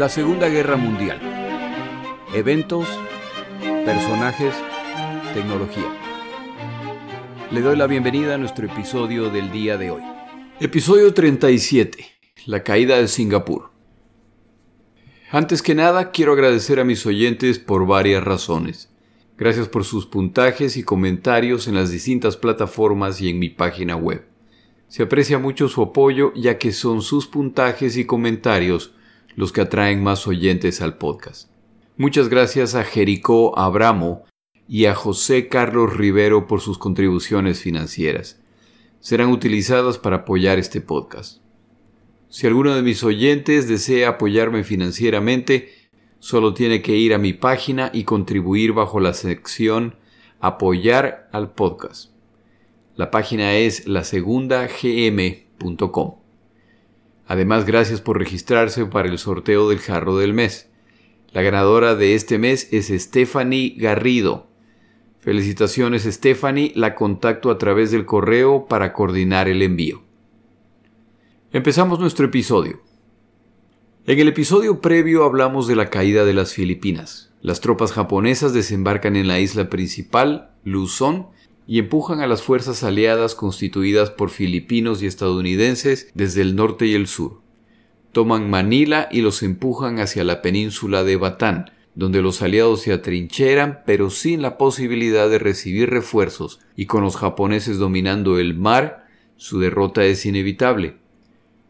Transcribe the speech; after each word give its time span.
La 0.00 0.08
Segunda 0.08 0.48
Guerra 0.48 0.78
Mundial. 0.78 1.20
Eventos, 2.32 2.88
personajes, 3.84 4.54
tecnología. 5.34 5.94
Le 7.50 7.60
doy 7.60 7.76
la 7.76 7.86
bienvenida 7.86 8.36
a 8.36 8.38
nuestro 8.38 8.64
episodio 8.64 9.28
del 9.28 9.52
día 9.52 9.76
de 9.76 9.90
hoy. 9.90 10.00
Episodio 10.58 11.12
37. 11.12 12.06
La 12.46 12.62
caída 12.62 12.96
de 12.96 13.08
Singapur. 13.08 13.72
Antes 15.30 15.60
que 15.60 15.74
nada, 15.74 16.12
quiero 16.12 16.32
agradecer 16.32 16.80
a 16.80 16.84
mis 16.84 17.04
oyentes 17.04 17.58
por 17.58 17.86
varias 17.86 18.24
razones. 18.24 18.88
Gracias 19.36 19.68
por 19.68 19.84
sus 19.84 20.06
puntajes 20.06 20.78
y 20.78 20.82
comentarios 20.82 21.68
en 21.68 21.74
las 21.74 21.90
distintas 21.90 22.38
plataformas 22.38 23.20
y 23.20 23.28
en 23.28 23.38
mi 23.38 23.50
página 23.50 23.96
web. 23.96 24.24
Se 24.88 25.02
aprecia 25.02 25.38
mucho 25.38 25.68
su 25.68 25.82
apoyo 25.82 26.32
ya 26.34 26.56
que 26.56 26.72
son 26.72 27.02
sus 27.02 27.26
puntajes 27.26 27.98
y 27.98 28.06
comentarios 28.06 28.94
los 29.36 29.52
que 29.52 29.60
atraen 29.60 30.02
más 30.02 30.26
oyentes 30.26 30.80
al 30.80 30.98
podcast. 30.98 31.50
Muchas 31.96 32.28
gracias 32.28 32.74
a 32.74 32.84
Jericó 32.84 33.58
Abramo 33.58 34.24
y 34.68 34.86
a 34.86 34.94
José 34.94 35.48
Carlos 35.48 35.96
Rivero 35.96 36.46
por 36.46 36.60
sus 36.60 36.78
contribuciones 36.78 37.60
financieras. 37.60 38.40
Serán 39.00 39.30
utilizadas 39.30 39.98
para 39.98 40.16
apoyar 40.16 40.58
este 40.58 40.80
podcast. 40.80 41.40
Si 42.28 42.46
alguno 42.46 42.74
de 42.74 42.82
mis 42.82 43.02
oyentes 43.02 43.68
desea 43.68 44.10
apoyarme 44.10 44.62
financieramente, 44.62 45.70
solo 46.20 46.54
tiene 46.54 46.82
que 46.82 46.96
ir 46.96 47.12
a 47.12 47.18
mi 47.18 47.32
página 47.32 47.90
y 47.92 48.04
contribuir 48.04 48.72
bajo 48.72 49.00
la 49.00 49.14
sección 49.14 49.96
Apoyar 50.42 51.28
al 51.32 51.52
podcast. 51.52 52.12
La 52.96 53.10
página 53.10 53.56
es 53.56 53.86
lasegundagm.com. 53.86 56.19
Además, 57.30 57.64
gracias 57.64 58.00
por 58.00 58.18
registrarse 58.18 58.86
para 58.86 59.08
el 59.08 59.16
sorteo 59.16 59.68
del 59.68 59.78
jarro 59.78 60.16
del 60.16 60.34
mes. 60.34 60.68
La 61.30 61.42
ganadora 61.42 61.94
de 61.94 62.16
este 62.16 62.38
mes 62.38 62.66
es 62.72 62.88
Stephanie 62.88 63.76
Garrido. 63.78 64.48
Felicitaciones 65.20 66.02
Stephanie, 66.02 66.72
la 66.74 66.96
contacto 66.96 67.52
a 67.52 67.56
través 67.56 67.92
del 67.92 68.04
correo 68.04 68.66
para 68.66 68.92
coordinar 68.92 69.46
el 69.46 69.62
envío. 69.62 70.02
Empezamos 71.52 72.00
nuestro 72.00 72.26
episodio. 72.26 72.82
En 74.06 74.18
el 74.18 74.26
episodio 74.26 74.80
previo 74.80 75.22
hablamos 75.22 75.68
de 75.68 75.76
la 75.76 75.88
caída 75.88 76.24
de 76.24 76.34
las 76.34 76.52
Filipinas. 76.52 77.32
Las 77.42 77.60
tropas 77.60 77.92
japonesas 77.92 78.52
desembarcan 78.52 79.14
en 79.14 79.28
la 79.28 79.38
isla 79.38 79.70
principal, 79.70 80.50
Luzón, 80.64 81.28
y 81.70 81.78
empujan 81.78 82.20
a 82.20 82.26
las 82.26 82.42
fuerzas 82.42 82.82
aliadas 82.82 83.36
constituidas 83.36 84.10
por 84.10 84.30
filipinos 84.30 85.04
y 85.04 85.06
estadounidenses 85.06 86.10
desde 86.14 86.42
el 86.42 86.56
norte 86.56 86.86
y 86.86 86.94
el 86.94 87.06
sur. 87.06 87.42
Toman 88.10 88.50
Manila 88.50 89.08
y 89.08 89.20
los 89.20 89.44
empujan 89.44 90.00
hacia 90.00 90.24
la 90.24 90.42
península 90.42 91.04
de 91.04 91.14
Batán, 91.14 91.70
donde 91.94 92.22
los 92.22 92.42
aliados 92.42 92.80
se 92.80 92.92
atrincheran 92.92 93.82
pero 93.86 94.10
sin 94.10 94.42
la 94.42 94.58
posibilidad 94.58 95.30
de 95.30 95.38
recibir 95.38 95.90
refuerzos 95.90 96.58
y 96.74 96.86
con 96.86 97.04
los 97.04 97.14
japoneses 97.14 97.78
dominando 97.78 98.40
el 98.40 98.56
mar, 98.56 99.06
su 99.36 99.60
derrota 99.60 100.04
es 100.04 100.26
inevitable. 100.26 100.96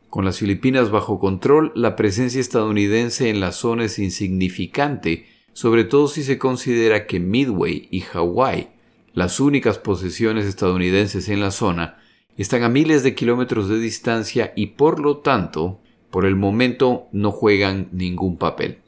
Con 0.09 0.25
las 0.25 0.39
Filipinas 0.39 0.91
bajo 0.91 1.21
control, 1.21 1.73
la 1.75 1.95
presencia 1.95 2.41
estadounidense 2.41 3.29
en 3.29 3.39
la 3.39 3.53
zona 3.53 3.85
es 3.85 3.99
insignificante, 3.99 5.27
sobre 5.53 5.85
todo 5.85 6.09
si 6.09 6.23
se 6.23 6.39
considera 6.39 7.07
que 7.07 7.21
Midway 7.21 7.87
y 7.91 8.01
Hawái 8.01 8.80
las 9.21 9.39
únicas 9.39 9.77
posesiones 9.77 10.47
estadounidenses 10.47 11.29
en 11.29 11.41
la 11.41 11.51
zona, 11.51 11.99
están 12.39 12.63
a 12.63 12.71
miles 12.71 13.03
de 13.03 13.15
kilómetros 13.15 13.69
de 13.69 13.79
distancia 13.79 14.55
y 14.57 14.69
por 14.69 14.99
lo 14.99 15.19
tanto, 15.19 15.79
por 16.11 16.25
el 16.25 16.37
momento 16.37 17.07
no 17.13 17.31
juegan 17.31 17.91
ningún 17.93 18.39
papel. 18.39 18.79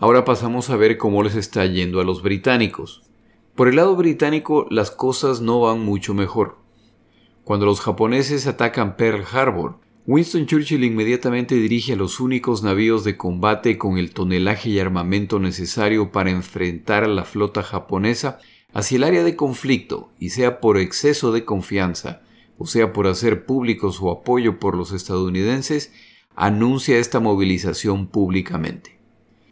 Ahora 0.00 0.24
pasamos 0.24 0.68
a 0.68 0.76
ver 0.76 0.98
cómo 0.98 1.22
les 1.22 1.36
está 1.36 1.64
yendo 1.64 2.00
a 2.00 2.04
los 2.04 2.24
británicos. 2.24 3.04
Por 3.54 3.68
el 3.68 3.76
lado 3.76 3.94
británico 3.94 4.66
las 4.68 4.90
cosas 4.90 5.40
no 5.40 5.60
van 5.60 5.78
mucho 5.78 6.12
mejor. 6.12 6.56
Cuando 7.44 7.66
los 7.66 7.80
japoneses 7.80 8.48
atacan 8.48 8.96
Pearl 8.96 9.22
Harbor, 9.30 9.76
Winston 10.08 10.46
Churchill 10.46 10.82
inmediatamente 10.82 11.54
dirige 11.54 11.92
a 11.92 11.96
los 11.96 12.18
únicos 12.18 12.64
navíos 12.64 13.04
de 13.04 13.16
combate 13.16 13.78
con 13.78 13.96
el 13.96 14.10
tonelaje 14.10 14.70
y 14.70 14.80
armamento 14.80 15.38
necesario 15.38 16.10
para 16.10 16.30
enfrentar 16.30 17.04
a 17.04 17.08
la 17.08 17.24
flota 17.24 17.62
japonesa 17.62 18.40
hacia 18.76 18.96
el 18.96 19.04
área 19.04 19.24
de 19.24 19.36
conflicto, 19.36 20.12
y 20.18 20.28
sea 20.28 20.60
por 20.60 20.76
exceso 20.76 21.32
de 21.32 21.46
confianza, 21.46 22.20
o 22.58 22.66
sea 22.66 22.92
por 22.92 23.06
hacer 23.06 23.46
público 23.46 23.90
su 23.90 24.10
apoyo 24.10 24.60
por 24.60 24.76
los 24.76 24.92
estadounidenses, 24.92 25.94
anuncia 26.34 26.98
esta 26.98 27.18
movilización 27.18 28.06
públicamente. 28.06 28.98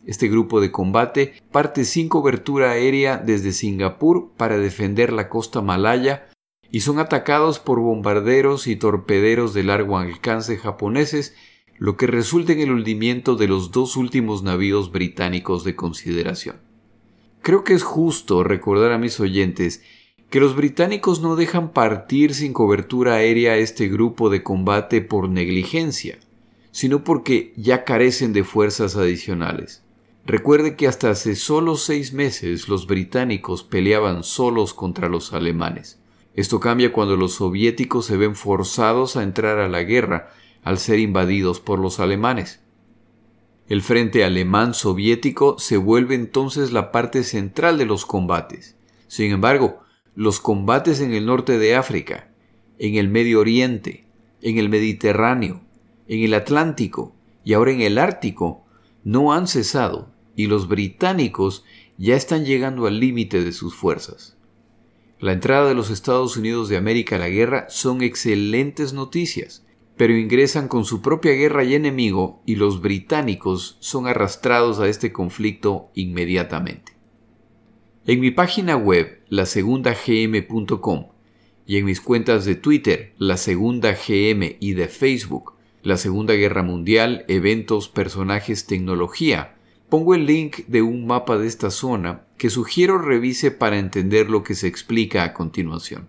Este 0.04 0.28
grupo 0.28 0.60
de 0.60 0.70
combate 0.70 1.32
parte 1.50 1.86
sin 1.86 2.10
cobertura 2.10 2.72
aérea 2.72 3.16
desde 3.16 3.52
Singapur 3.52 4.32
para 4.36 4.58
defender 4.58 5.10
la 5.10 5.30
costa 5.30 5.62
malaya 5.62 6.28
y 6.70 6.80
son 6.80 6.98
atacados 6.98 7.58
por 7.58 7.80
bombarderos 7.80 8.66
y 8.66 8.76
torpederos 8.76 9.54
de 9.54 9.62
largo 9.62 9.96
alcance 9.96 10.58
japoneses, 10.58 11.34
lo 11.78 11.96
que 11.96 12.06
resulta 12.06 12.52
en 12.52 12.60
el 12.60 12.72
hundimiento 12.72 13.36
de 13.36 13.48
los 13.48 13.70
dos 13.70 13.96
últimos 13.96 14.42
navíos 14.42 14.92
británicos 14.92 15.64
de 15.64 15.74
consideración. 15.74 16.63
Creo 17.44 17.62
que 17.62 17.74
es 17.74 17.82
justo 17.82 18.42
recordar 18.42 18.90
a 18.92 18.96
mis 18.96 19.20
oyentes 19.20 19.82
que 20.30 20.40
los 20.40 20.56
británicos 20.56 21.20
no 21.20 21.36
dejan 21.36 21.74
partir 21.74 22.32
sin 22.32 22.54
cobertura 22.54 23.16
aérea 23.16 23.58
este 23.58 23.86
grupo 23.88 24.30
de 24.30 24.42
combate 24.42 25.02
por 25.02 25.28
negligencia, 25.28 26.18
sino 26.70 27.04
porque 27.04 27.52
ya 27.58 27.84
carecen 27.84 28.32
de 28.32 28.44
fuerzas 28.44 28.96
adicionales. 28.96 29.82
Recuerde 30.24 30.74
que 30.74 30.88
hasta 30.88 31.10
hace 31.10 31.36
solo 31.36 31.76
seis 31.76 32.14
meses 32.14 32.66
los 32.66 32.86
británicos 32.86 33.62
peleaban 33.62 34.24
solos 34.24 34.72
contra 34.72 35.10
los 35.10 35.34
alemanes. 35.34 36.00
Esto 36.34 36.60
cambia 36.60 36.94
cuando 36.94 37.14
los 37.14 37.34
soviéticos 37.34 38.06
se 38.06 38.16
ven 38.16 38.36
forzados 38.36 39.18
a 39.18 39.22
entrar 39.22 39.58
a 39.58 39.68
la 39.68 39.82
guerra 39.82 40.30
al 40.62 40.78
ser 40.78 40.98
invadidos 40.98 41.60
por 41.60 41.78
los 41.78 42.00
alemanes. 42.00 42.63
El 43.66 43.80
frente 43.80 44.24
alemán 44.24 44.74
soviético 44.74 45.58
se 45.58 45.78
vuelve 45.78 46.14
entonces 46.14 46.70
la 46.70 46.92
parte 46.92 47.24
central 47.24 47.78
de 47.78 47.86
los 47.86 48.04
combates. 48.04 48.76
Sin 49.06 49.30
embargo, 49.32 49.80
los 50.14 50.38
combates 50.38 51.00
en 51.00 51.14
el 51.14 51.24
norte 51.24 51.58
de 51.58 51.74
África, 51.74 52.30
en 52.78 52.96
el 52.96 53.08
Medio 53.08 53.40
Oriente, 53.40 54.04
en 54.42 54.58
el 54.58 54.68
Mediterráneo, 54.68 55.62
en 56.08 56.22
el 56.22 56.34
Atlántico 56.34 57.14
y 57.42 57.54
ahora 57.54 57.72
en 57.72 57.80
el 57.80 57.96
Ártico 57.96 58.66
no 59.02 59.32
han 59.32 59.46
cesado 59.48 60.12
y 60.36 60.46
los 60.46 60.68
británicos 60.68 61.64
ya 61.96 62.16
están 62.16 62.44
llegando 62.44 62.86
al 62.86 63.00
límite 63.00 63.42
de 63.42 63.52
sus 63.52 63.74
fuerzas. 63.74 64.36
La 65.20 65.32
entrada 65.32 65.68
de 65.68 65.74
los 65.74 65.88
Estados 65.88 66.36
Unidos 66.36 66.68
de 66.68 66.76
América 66.76 67.16
a 67.16 67.20
la 67.20 67.30
guerra 67.30 67.66
son 67.70 68.02
excelentes 68.02 68.92
noticias, 68.92 69.63
pero 69.96 70.16
ingresan 70.16 70.68
con 70.68 70.84
su 70.84 71.02
propia 71.02 71.32
guerra 71.32 71.64
y 71.64 71.74
enemigo 71.74 72.42
y 72.46 72.56
los 72.56 72.80
británicos 72.80 73.76
son 73.80 74.06
arrastrados 74.06 74.80
a 74.80 74.88
este 74.88 75.12
conflicto 75.12 75.90
inmediatamente. 75.94 76.92
En 78.06 78.20
mi 78.20 78.30
página 78.30 78.76
web, 78.76 79.22
lasegundagm.com, 79.28 81.06
y 81.66 81.78
en 81.78 81.84
mis 81.86 82.00
cuentas 82.00 82.44
de 82.44 82.54
Twitter, 82.54 83.14
la 83.18 83.36
Segunda 83.36 83.92
GM 83.92 84.56
y 84.60 84.74
de 84.74 84.88
Facebook, 84.88 85.54
la 85.82 85.96
Segunda 85.96 86.34
Guerra 86.34 86.62
Mundial, 86.62 87.24
eventos, 87.28 87.88
personajes, 87.88 88.66
tecnología, 88.66 89.56
pongo 89.88 90.14
el 90.14 90.26
link 90.26 90.66
de 90.66 90.82
un 90.82 91.06
mapa 91.06 91.38
de 91.38 91.46
esta 91.46 91.70
zona 91.70 92.26
que 92.36 92.50
sugiero 92.50 92.98
revise 92.98 93.50
para 93.50 93.78
entender 93.78 94.28
lo 94.28 94.42
que 94.42 94.54
se 94.54 94.66
explica 94.66 95.22
a 95.24 95.32
continuación. 95.32 96.08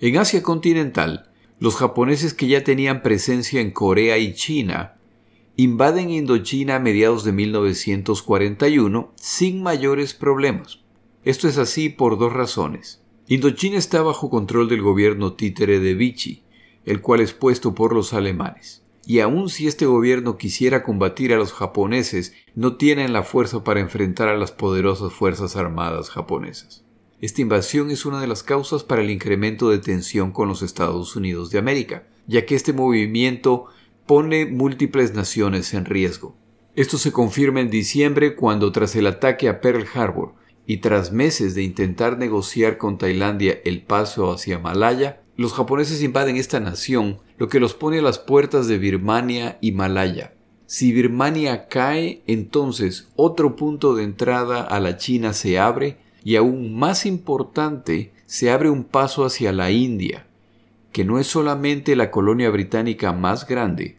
En 0.00 0.16
Asia 0.16 0.42
continental, 0.42 1.30
los 1.64 1.76
japoneses 1.76 2.34
que 2.34 2.46
ya 2.46 2.62
tenían 2.62 3.00
presencia 3.00 3.58
en 3.58 3.70
Corea 3.70 4.18
y 4.18 4.34
China 4.34 4.98
invaden 5.56 6.10
Indochina 6.10 6.76
a 6.76 6.78
mediados 6.78 7.24
de 7.24 7.32
1941 7.32 9.14
sin 9.14 9.62
mayores 9.62 10.12
problemas. 10.12 10.80
Esto 11.24 11.48
es 11.48 11.56
así 11.56 11.88
por 11.88 12.18
dos 12.18 12.34
razones. 12.34 13.00
Indochina 13.28 13.78
está 13.78 14.02
bajo 14.02 14.28
control 14.28 14.68
del 14.68 14.82
gobierno 14.82 15.32
títere 15.32 15.80
de 15.80 15.94
Vichy, 15.94 16.42
el 16.84 17.00
cual 17.00 17.20
es 17.20 17.32
puesto 17.32 17.74
por 17.74 17.94
los 17.94 18.12
alemanes. 18.12 18.84
Y 19.06 19.20
aun 19.20 19.48
si 19.48 19.66
este 19.66 19.86
gobierno 19.86 20.36
quisiera 20.36 20.82
combatir 20.82 21.32
a 21.32 21.38
los 21.38 21.54
japoneses, 21.54 22.34
no 22.54 22.76
tienen 22.76 23.14
la 23.14 23.22
fuerza 23.22 23.64
para 23.64 23.80
enfrentar 23.80 24.28
a 24.28 24.36
las 24.36 24.52
poderosas 24.52 25.14
fuerzas 25.14 25.56
armadas 25.56 26.10
japonesas. 26.10 26.83
Esta 27.24 27.40
invasión 27.40 27.90
es 27.90 28.04
una 28.04 28.20
de 28.20 28.26
las 28.26 28.42
causas 28.42 28.84
para 28.84 29.00
el 29.00 29.08
incremento 29.08 29.70
de 29.70 29.78
tensión 29.78 30.30
con 30.30 30.46
los 30.46 30.60
Estados 30.60 31.16
Unidos 31.16 31.48
de 31.48 31.58
América, 31.58 32.06
ya 32.26 32.44
que 32.44 32.54
este 32.54 32.74
movimiento 32.74 33.64
pone 34.04 34.44
múltiples 34.44 35.14
naciones 35.14 35.72
en 35.72 35.86
riesgo. 35.86 36.36
Esto 36.76 36.98
se 36.98 37.12
confirma 37.12 37.62
en 37.62 37.70
diciembre 37.70 38.34
cuando 38.34 38.72
tras 38.72 38.94
el 38.94 39.06
ataque 39.06 39.48
a 39.48 39.62
Pearl 39.62 39.86
Harbor 39.94 40.34
y 40.66 40.82
tras 40.82 41.12
meses 41.12 41.54
de 41.54 41.62
intentar 41.62 42.18
negociar 42.18 42.76
con 42.76 42.98
Tailandia 42.98 43.58
el 43.64 43.80
paso 43.80 44.30
hacia 44.30 44.58
Malaya, 44.58 45.22
los 45.34 45.54
japoneses 45.54 46.02
invaden 46.02 46.36
esta 46.36 46.60
nación, 46.60 47.20
lo 47.38 47.48
que 47.48 47.58
los 47.58 47.72
pone 47.72 48.00
a 48.00 48.02
las 48.02 48.18
puertas 48.18 48.68
de 48.68 48.76
Birmania 48.76 49.56
y 49.62 49.72
Malaya. 49.72 50.34
Si 50.66 50.92
Birmania 50.92 51.68
cae, 51.68 52.22
entonces 52.26 53.08
otro 53.16 53.56
punto 53.56 53.94
de 53.94 54.04
entrada 54.04 54.60
a 54.60 54.78
la 54.78 54.98
China 54.98 55.32
se 55.32 55.58
abre 55.58 56.03
y 56.24 56.36
aún 56.36 56.74
más 56.74 57.06
importante, 57.06 58.12
se 58.26 58.50
abre 58.50 58.70
un 58.70 58.84
paso 58.84 59.24
hacia 59.24 59.52
la 59.52 59.70
India, 59.70 60.26
que 60.90 61.04
no 61.04 61.18
es 61.18 61.26
solamente 61.26 61.94
la 61.96 62.10
colonia 62.10 62.50
británica 62.50 63.12
más 63.12 63.46
grande, 63.46 63.96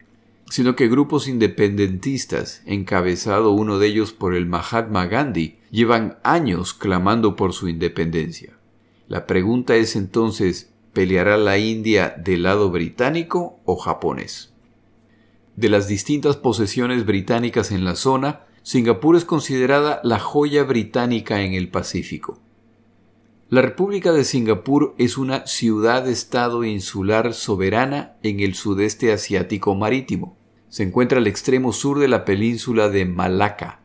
sino 0.50 0.76
que 0.76 0.88
grupos 0.88 1.28
independentistas, 1.28 2.62
encabezado 2.66 3.52
uno 3.52 3.78
de 3.78 3.88
ellos 3.88 4.12
por 4.12 4.34
el 4.34 4.46
Mahatma 4.46 5.06
Gandhi, 5.06 5.58
llevan 5.70 6.18
años 6.22 6.74
clamando 6.74 7.36
por 7.36 7.52
su 7.52 7.68
independencia. 7.68 8.54
La 9.08 9.26
pregunta 9.26 9.76
es 9.76 9.94
entonces, 9.96 10.70
¿peleará 10.92 11.36
la 11.36 11.58
India 11.58 12.14
del 12.16 12.42
lado 12.42 12.70
británico 12.70 13.58
o 13.64 13.76
japonés? 13.76 14.52
De 15.54 15.68
las 15.68 15.88
distintas 15.88 16.36
posesiones 16.36 17.06
británicas 17.06 17.70
en 17.70 17.84
la 17.84 17.94
zona, 17.94 18.40
Singapur 18.66 19.14
es 19.14 19.24
considerada 19.24 20.00
la 20.02 20.18
joya 20.18 20.64
británica 20.64 21.42
en 21.42 21.54
el 21.54 21.68
Pacífico. 21.68 22.40
La 23.48 23.62
República 23.62 24.10
de 24.10 24.24
Singapur 24.24 24.96
es 24.98 25.18
una 25.18 25.46
ciudad-estado 25.46 26.64
insular 26.64 27.32
soberana 27.32 28.16
en 28.24 28.40
el 28.40 28.56
sudeste 28.56 29.12
asiático 29.12 29.76
marítimo. 29.76 30.36
Se 30.68 30.82
encuentra 30.82 31.18
al 31.18 31.28
extremo 31.28 31.72
sur 31.72 32.00
de 32.00 32.08
la 32.08 32.24
península 32.24 32.88
de 32.88 33.04
Malaca, 33.04 33.82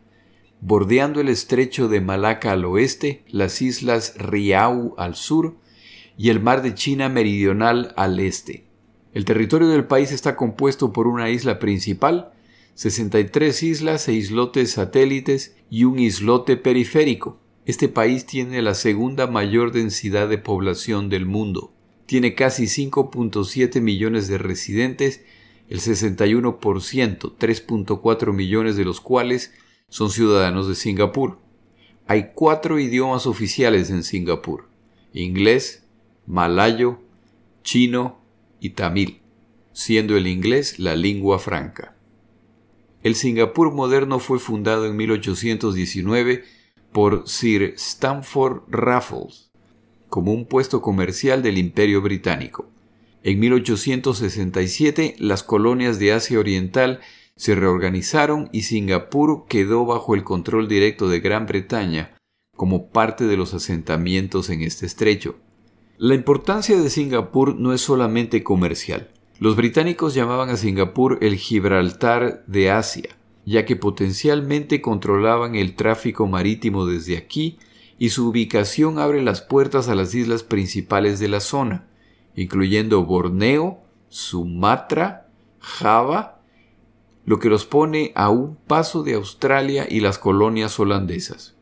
bordeando 0.61 1.21
el 1.21 1.29
estrecho 1.29 1.87
de 1.87 2.01
Malaca 2.01 2.51
al 2.51 2.65
oeste, 2.65 3.23
las 3.27 3.61
islas 3.61 4.15
Riau 4.17 4.95
al 4.97 5.13
sur 5.13 5.57
y 6.17 6.29
el 6.29 6.39
mar 6.39 6.63
de 6.63 6.73
China 6.73 7.07
meridional 7.07 7.93
al 7.97 8.19
este. 8.19 8.65
El 9.13 9.25
territorio 9.25 9.67
del 9.67 9.85
país 9.85 10.11
está 10.11 10.35
compuesto 10.35 10.91
por 10.91 11.05
una 11.05 11.29
isla 11.29 11.59
principal, 11.59 12.31
63 12.75 13.63
islas 13.63 14.07
e 14.07 14.13
islotes 14.13 14.71
satélites 14.71 15.55
y 15.69 15.83
un 15.83 15.99
islote 15.99 16.57
periférico. 16.57 17.39
Este 17.65 17.87
país 17.87 18.25
tiene 18.25 18.61
la 18.61 18.73
segunda 18.73 19.27
mayor 19.27 19.71
densidad 19.71 20.27
de 20.27 20.37
población 20.37 21.09
del 21.09 21.25
mundo. 21.25 21.71
Tiene 22.05 22.33
casi 22.33 22.63
5.7 22.63 23.81
millones 23.81 24.27
de 24.27 24.37
residentes, 24.37 25.21
el 25.69 25.79
61%, 25.79 26.59
3.4 26.59 28.33
millones 28.33 28.75
de 28.75 28.83
los 28.83 28.99
cuales 28.99 29.53
son 29.89 30.09
ciudadanos 30.09 30.67
de 30.67 30.75
Singapur. 30.75 31.37
Hay 32.07 32.31
cuatro 32.33 32.79
idiomas 32.79 33.27
oficiales 33.27 33.89
en 33.89 34.03
Singapur. 34.03 34.67
Inglés, 35.13 35.83
malayo, 36.25 36.99
chino 37.63 38.19
y 38.59 38.71
tamil, 38.71 39.21
siendo 39.71 40.17
el 40.17 40.27
inglés 40.27 40.79
la 40.79 40.95
lengua 40.95 41.39
franca. 41.39 41.95
El 43.03 43.15
Singapur 43.15 43.73
moderno 43.73 44.19
fue 44.19 44.37
fundado 44.37 44.85
en 44.85 44.95
1819 44.95 46.43
por 46.91 47.27
Sir 47.27 47.73
Stamford 47.75 48.61
Raffles 48.67 49.51
como 50.09 50.33
un 50.33 50.45
puesto 50.45 50.81
comercial 50.81 51.41
del 51.41 51.57
Imperio 51.57 52.01
Británico. 52.01 52.69
En 53.23 53.39
1867 53.39 55.15
las 55.19 55.41
colonias 55.41 55.99
de 55.99 56.11
Asia 56.11 56.37
Oriental 56.37 56.99
se 57.37 57.55
reorganizaron 57.55 58.49
y 58.51 58.63
Singapur 58.63 59.45
quedó 59.47 59.85
bajo 59.85 60.13
el 60.13 60.23
control 60.23 60.67
directo 60.67 61.07
de 61.07 61.21
Gran 61.21 61.47
Bretaña 61.47 62.17
como 62.55 62.89
parte 62.89 63.25
de 63.25 63.37
los 63.37 63.53
asentamientos 63.53 64.49
en 64.49 64.61
este 64.61 64.85
estrecho. 64.85 65.37
La 65.97 66.13
importancia 66.13 66.79
de 66.79 66.89
Singapur 66.89 67.55
no 67.55 67.73
es 67.73 67.81
solamente 67.81 68.43
comercial. 68.43 69.09
Los 69.41 69.55
británicos 69.55 70.13
llamaban 70.13 70.51
a 70.51 70.55
Singapur 70.55 71.17
el 71.21 71.35
Gibraltar 71.35 72.43
de 72.45 72.69
Asia, 72.69 73.17
ya 73.43 73.65
que 73.65 73.75
potencialmente 73.75 74.81
controlaban 74.81 75.55
el 75.55 75.73
tráfico 75.73 76.27
marítimo 76.27 76.85
desde 76.85 77.17
aquí 77.17 77.57
y 77.97 78.09
su 78.09 78.27
ubicación 78.27 78.99
abre 78.99 79.23
las 79.23 79.41
puertas 79.41 79.89
a 79.89 79.95
las 79.95 80.13
islas 80.13 80.43
principales 80.43 81.17
de 81.17 81.27
la 81.27 81.39
zona, 81.39 81.87
incluyendo 82.35 83.03
Borneo, 83.03 83.79
Sumatra, 84.09 85.25
Java, 85.57 86.39
lo 87.25 87.39
que 87.39 87.49
los 87.49 87.65
pone 87.65 88.11
a 88.13 88.29
un 88.29 88.55
paso 88.55 89.01
de 89.01 89.15
Australia 89.15 89.87
y 89.89 90.01
las 90.01 90.19
colonias 90.19 90.79
holandesas. 90.79 91.55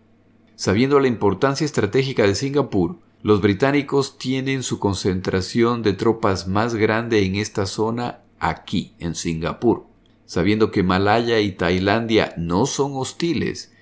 Sabiendo 0.58 1.00
la 1.00 1.08
importancia 1.08 1.64
estratégica 1.64 2.24
de 2.24 2.36
Singapur, 2.36 2.98
los 3.21 3.42
británicos 3.42 4.18
tienen 4.18 4.63
su 4.63 4.80
concentración 4.80 5.83
de 5.83 5.94
tropas 5.94 6.48
más 6.48 6.75
grande 6.75 7.25
en 7.25 7.36
esta 7.36 7.66
zona 7.66 8.21
aquí, 8.39 8.94
en 9.00 9.13
Singapur. 9.13 9.86
Sabiendo 10.25 10.71
que 10.71 10.83
Malaya 10.83 11.39
y 11.42 11.51
Tailandia 11.51 12.33
no 12.38 12.66
son 12.66 12.94
hostiles, 12.95 13.74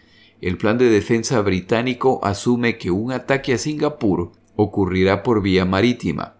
el 0.41 0.57
plan 0.57 0.79
de 0.79 0.89
defensa 0.89 1.39
británico 1.41 2.19
asume 2.23 2.77
que 2.77 2.89
un 2.89 3.11
ataque 3.11 3.53
a 3.53 3.57
Singapur 3.59 4.31
ocurrirá 4.55 5.21
por 5.21 5.43
vía 5.43 5.65
marítima. 5.65 6.35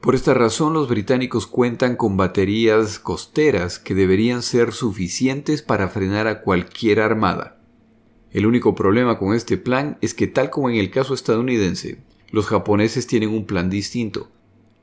Por 0.00 0.14
esta 0.14 0.34
razón 0.34 0.72
los 0.72 0.88
británicos 0.88 1.46
cuentan 1.46 1.94
con 1.94 2.16
baterías 2.16 2.98
costeras 2.98 3.78
que 3.78 3.94
deberían 3.94 4.42
ser 4.42 4.72
suficientes 4.72 5.62
para 5.62 5.88
frenar 5.88 6.26
a 6.26 6.40
cualquier 6.40 7.00
armada. 7.00 7.60
El 8.32 8.46
único 8.46 8.74
problema 8.74 9.18
con 9.18 9.34
este 9.34 9.56
plan 9.56 9.98
es 10.00 10.14
que 10.14 10.26
tal 10.26 10.50
como 10.50 10.70
en 10.70 10.76
el 10.76 10.90
caso 10.90 11.14
estadounidense, 11.14 11.98
los 12.30 12.46
japoneses 12.46 13.06
tienen 13.06 13.30
un 13.30 13.44
plan 13.44 13.70
distinto. 13.70 14.28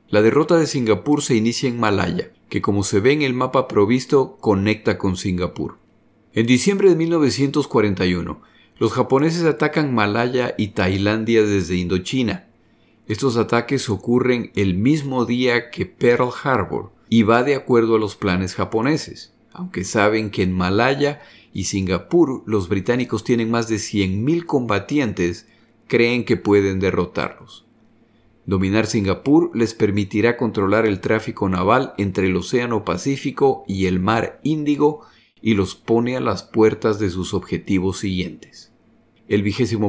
La 0.08 0.22
derrota 0.22 0.56
de 0.56 0.66
Singapur 0.66 1.22
se 1.22 1.36
inicia 1.36 1.68
en 1.68 1.78
Malaya, 1.78 2.30
que 2.48 2.62
como 2.62 2.82
se 2.82 3.00
ve 3.00 3.12
en 3.12 3.22
el 3.22 3.34
mapa 3.34 3.68
provisto 3.68 4.38
conecta 4.40 4.96
con 4.98 5.16
Singapur. 5.16 5.78
En 6.32 6.46
diciembre 6.46 6.88
de 6.88 6.96
1941, 6.96 8.40
los 8.78 8.92
japoneses 8.92 9.44
atacan 9.44 9.94
Malaya 9.94 10.54
y 10.56 10.68
Tailandia 10.68 11.42
desde 11.42 11.76
Indochina. 11.76 12.48
Estos 13.06 13.36
ataques 13.36 13.90
ocurren 13.90 14.52
el 14.54 14.74
mismo 14.74 15.24
día 15.24 15.70
que 15.70 15.86
Pearl 15.86 16.30
Harbor 16.42 16.92
y 17.08 17.22
va 17.22 17.42
de 17.42 17.54
acuerdo 17.54 17.96
a 17.96 17.98
los 17.98 18.16
planes 18.16 18.54
japoneses, 18.54 19.34
aunque 19.52 19.84
saben 19.84 20.30
que 20.30 20.42
en 20.42 20.52
Malaya 20.52 21.20
y 21.52 21.64
Singapur 21.64 22.42
los 22.46 22.68
británicos 22.68 23.24
tienen 23.24 23.50
más 23.50 23.68
de 23.68 23.76
100.000 23.76 24.44
combatientes 24.44 25.46
creen 25.88 26.24
que 26.24 26.36
pueden 26.36 26.78
derrotarlos. 26.78 27.66
Dominar 28.46 28.86
Singapur 28.86 29.50
les 29.54 29.74
permitirá 29.74 30.36
controlar 30.36 30.86
el 30.86 31.00
tráfico 31.00 31.48
naval 31.48 31.92
entre 31.98 32.28
el 32.28 32.36
Océano 32.36 32.84
Pacífico 32.84 33.64
y 33.66 33.86
el 33.86 34.00
Mar 34.00 34.40
Índigo 34.42 35.02
y 35.42 35.54
los 35.54 35.74
pone 35.74 36.16
a 36.16 36.20
las 36.20 36.44
puertas 36.44 36.98
de 36.98 37.10
sus 37.10 37.34
objetivos 37.34 37.98
siguientes. 37.98 38.72
El 39.28 39.44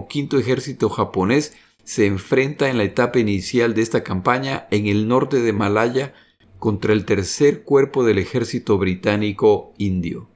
quinto 0.10 0.38
ejército 0.38 0.90
japonés 0.90 1.56
se 1.86 2.06
enfrenta 2.06 2.70
en 2.70 2.78
la 2.78 2.84
etapa 2.84 3.20
inicial 3.20 3.74
de 3.74 3.82
esta 3.82 4.04
campaña 4.04 4.68
en 4.72 4.88
el 4.88 5.08
norte 5.08 5.42
de 5.42 5.54
Malaya 5.54 6.14
contra 6.60 6.92
el 6.92 7.06
tercer 7.06 7.64
cuerpo 7.64 8.04
del 8.04 8.18
ejército 8.18 8.78
británico 8.78 9.74
indio. 9.78 10.28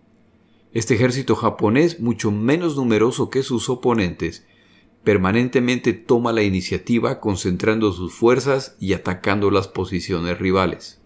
Este 0.72 0.96
ejército 0.96 1.36
japonés, 1.36 2.00
mucho 2.00 2.32
menos 2.32 2.78
numeroso 2.78 3.30
que 3.30 3.44
sus 3.44 3.70
oponentes, 3.70 4.46
permanentemente 5.04 5.94
toma 5.94 6.32
la 6.32 6.44
iniciativa 6.44 7.20
concentrando 7.20 7.92
sus 7.92 8.14
fuerzas 8.14 8.76
y 8.80 8.94
atacando 8.94 9.52
las 9.52 9.68
posiciones 9.68 10.40
rivales. 10.40 11.02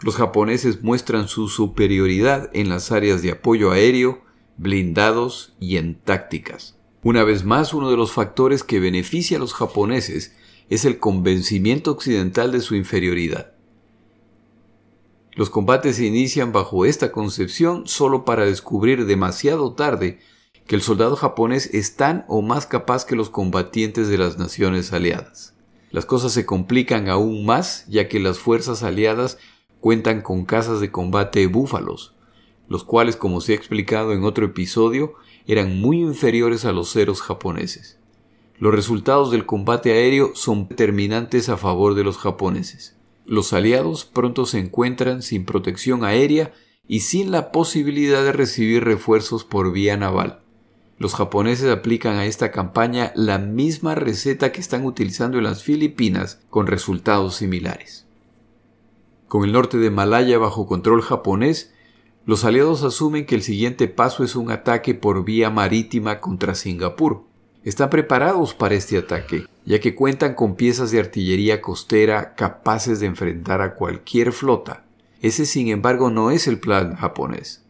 Los 0.00 0.16
japoneses 0.16 0.82
muestran 0.82 1.28
su 1.28 1.48
superioridad 1.48 2.50
en 2.52 2.68
las 2.68 2.92
áreas 2.92 3.22
de 3.22 3.32
apoyo 3.32 3.70
aéreo, 3.70 4.22
blindados 4.56 5.54
y 5.60 5.76
en 5.76 5.94
tácticas. 5.94 6.76
Una 7.02 7.24
vez 7.24 7.44
más, 7.44 7.74
uno 7.74 7.90
de 7.90 7.96
los 7.96 8.12
factores 8.12 8.62
que 8.62 8.80
beneficia 8.80 9.36
a 9.36 9.40
los 9.40 9.54
japoneses 9.54 10.36
es 10.68 10.84
el 10.84 10.98
convencimiento 10.98 11.90
occidental 11.90 12.52
de 12.52 12.60
su 12.60 12.76
inferioridad. 12.76 13.52
Los 15.34 15.50
combates 15.50 15.96
se 15.96 16.06
inician 16.06 16.52
bajo 16.52 16.84
esta 16.84 17.10
concepción 17.10 17.86
solo 17.86 18.24
para 18.24 18.44
descubrir 18.44 19.06
demasiado 19.06 19.72
tarde 19.72 20.20
que 20.66 20.76
el 20.76 20.82
soldado 20.82 21.16
japonés 21.16 21.70
es 21.72 21.96
tan 21.96 22.24
o 22.28 22.42
más 22.42 22.66
capaz 22.66 23.04
que 23.04 23.16
los 23.16 23.30
combatientes 23.30 24.08
de 24.08 24.18
las 24.18 24.38
naciones 24.38 24.92
aliadas. 24.92 25.54
Las 25.90 26.06
cosas 26.06 26.32
se 26.32 26.46
complican 26.46 27.08
aún 27.08 27.44
más 27.44 27.84
ya 27.88 28.08
que 28.08 28.20
las 28.20 28.38
fuerzas 28.38 28.82
aliadas 28.82 29.38
cuentan 29.80 30.22
con 30.22 30.44
casas 30.44 30.80
de 30.80 30.90
combate 30.90 31.46
búfalos, 31.46 32.14
los 32.68 32.84
cuales, 32.84 33.16
como 33.16 33.40
se 33.40 33.52
ha 33.52 33.56
explicado 33.56 34.12
en 34.12 34.24
otro 34.24 34.46
episodio, 34.46 35.14
eran 35.46 35.80
muy 35.80 36.00
inferiores 36.00 36.64
a 36.64 36.72
los 36.72 36.92
ceros 36.92 37.20
japoneses. 37.20 37.98
Los 38.58 38.72
resultados 38.72 39.30
del 39.32 39.44
combate 39.44 39.92
aéreo 39.92 40.32
son 40.34 40.68
determinantes 40.68 41.48
a 41.48 41.56
favor 41.56 41.94
de 41.94 42.04
los 42.04 42.16
japoneses. 42.16 42.96
Los 43.26 43.52
aliados 43.52 44.04
pronto 44.04 44.46
se 44.46 44.60
encuentran 44.60 45.22
sin 45.22 45.44
protección 45.44 46.04
aérea 46.04 46.52
y 46.86 47.00
sin 47.00 47.30
la 47.30 47.50
posibilidad 47.52 48.22
de 48.22 48.32
recibir 48.32 48.84
refuerzos 48.84 49.44
por 49.44 49.72
vía 49.72 49.96
naval. 49.96 50.41
Los 51.02 51.16
japoneses 51.16 51.68
aplican 51.68 52.14
a 52.14 52.26
esta 52.26 52.52
campaña 52.52 53.10
la 53.16 53.38
misma 53.38 53.96
receta 53.96 54.52
que 54.52 54.60
están 54.60 54.84
utilizando 54.84 55.36
en 55.36 55.42
las 55.42 55.64
Filipinas 55.64 56.38
con 56.48 56.68
resultados 56.68 57.34
similares. 57.34 58.06
Con 59.26 59.42
el 59.42 59.50
norte 59.50 59.78
de 59.78 59.90
Malaya 59.90 60.38
bajo 60.38 60.68
control 60.68 61.02
japonés, 61.02 61.74
Los 62.24 62.44
aliados 62.44 62.84
asumen 62.84 63.26
que 63.26 63.34
el 63.34 63.42
siguiente 63.42 63.88
paso 63.88 64.22
es 64.22 64.36
un 64.36 64.52
ataque 64.52 64.94
por 64.94 65.24
vía 65.24 65.50
marítima 65.50 66.20
contra 66.20 66.54
Singapur. 66.54 67.24
Están 67.64 67.90
preparados 67.90 68.54
para 68.54 68.76
este 68.76 68.96
ataque, 68.96 69.48
ya 69.64 69.80
que 69.80 69.96
cuentan 69.96 70.34
con 70.34 70.54
piezas 70.54 70.92
de 70.92 71.00
artillería 71.00 71.60
costera 71.60 72.36
capaces 72.36 73.00
de 73.00 73.06
enfrentar 73.06 73.60
a 73.60 73.74
cualquier 73.74 74.30
flota. 74.30 74.84
Ese, 75.20 75.46
sin 75.46 75.66
embargo, 75.66 76.10
no 76.10 76.30
es 76.30 76.46
el 76.46 76.60
plan 76.60 76.94
japonés. 76.94 77.64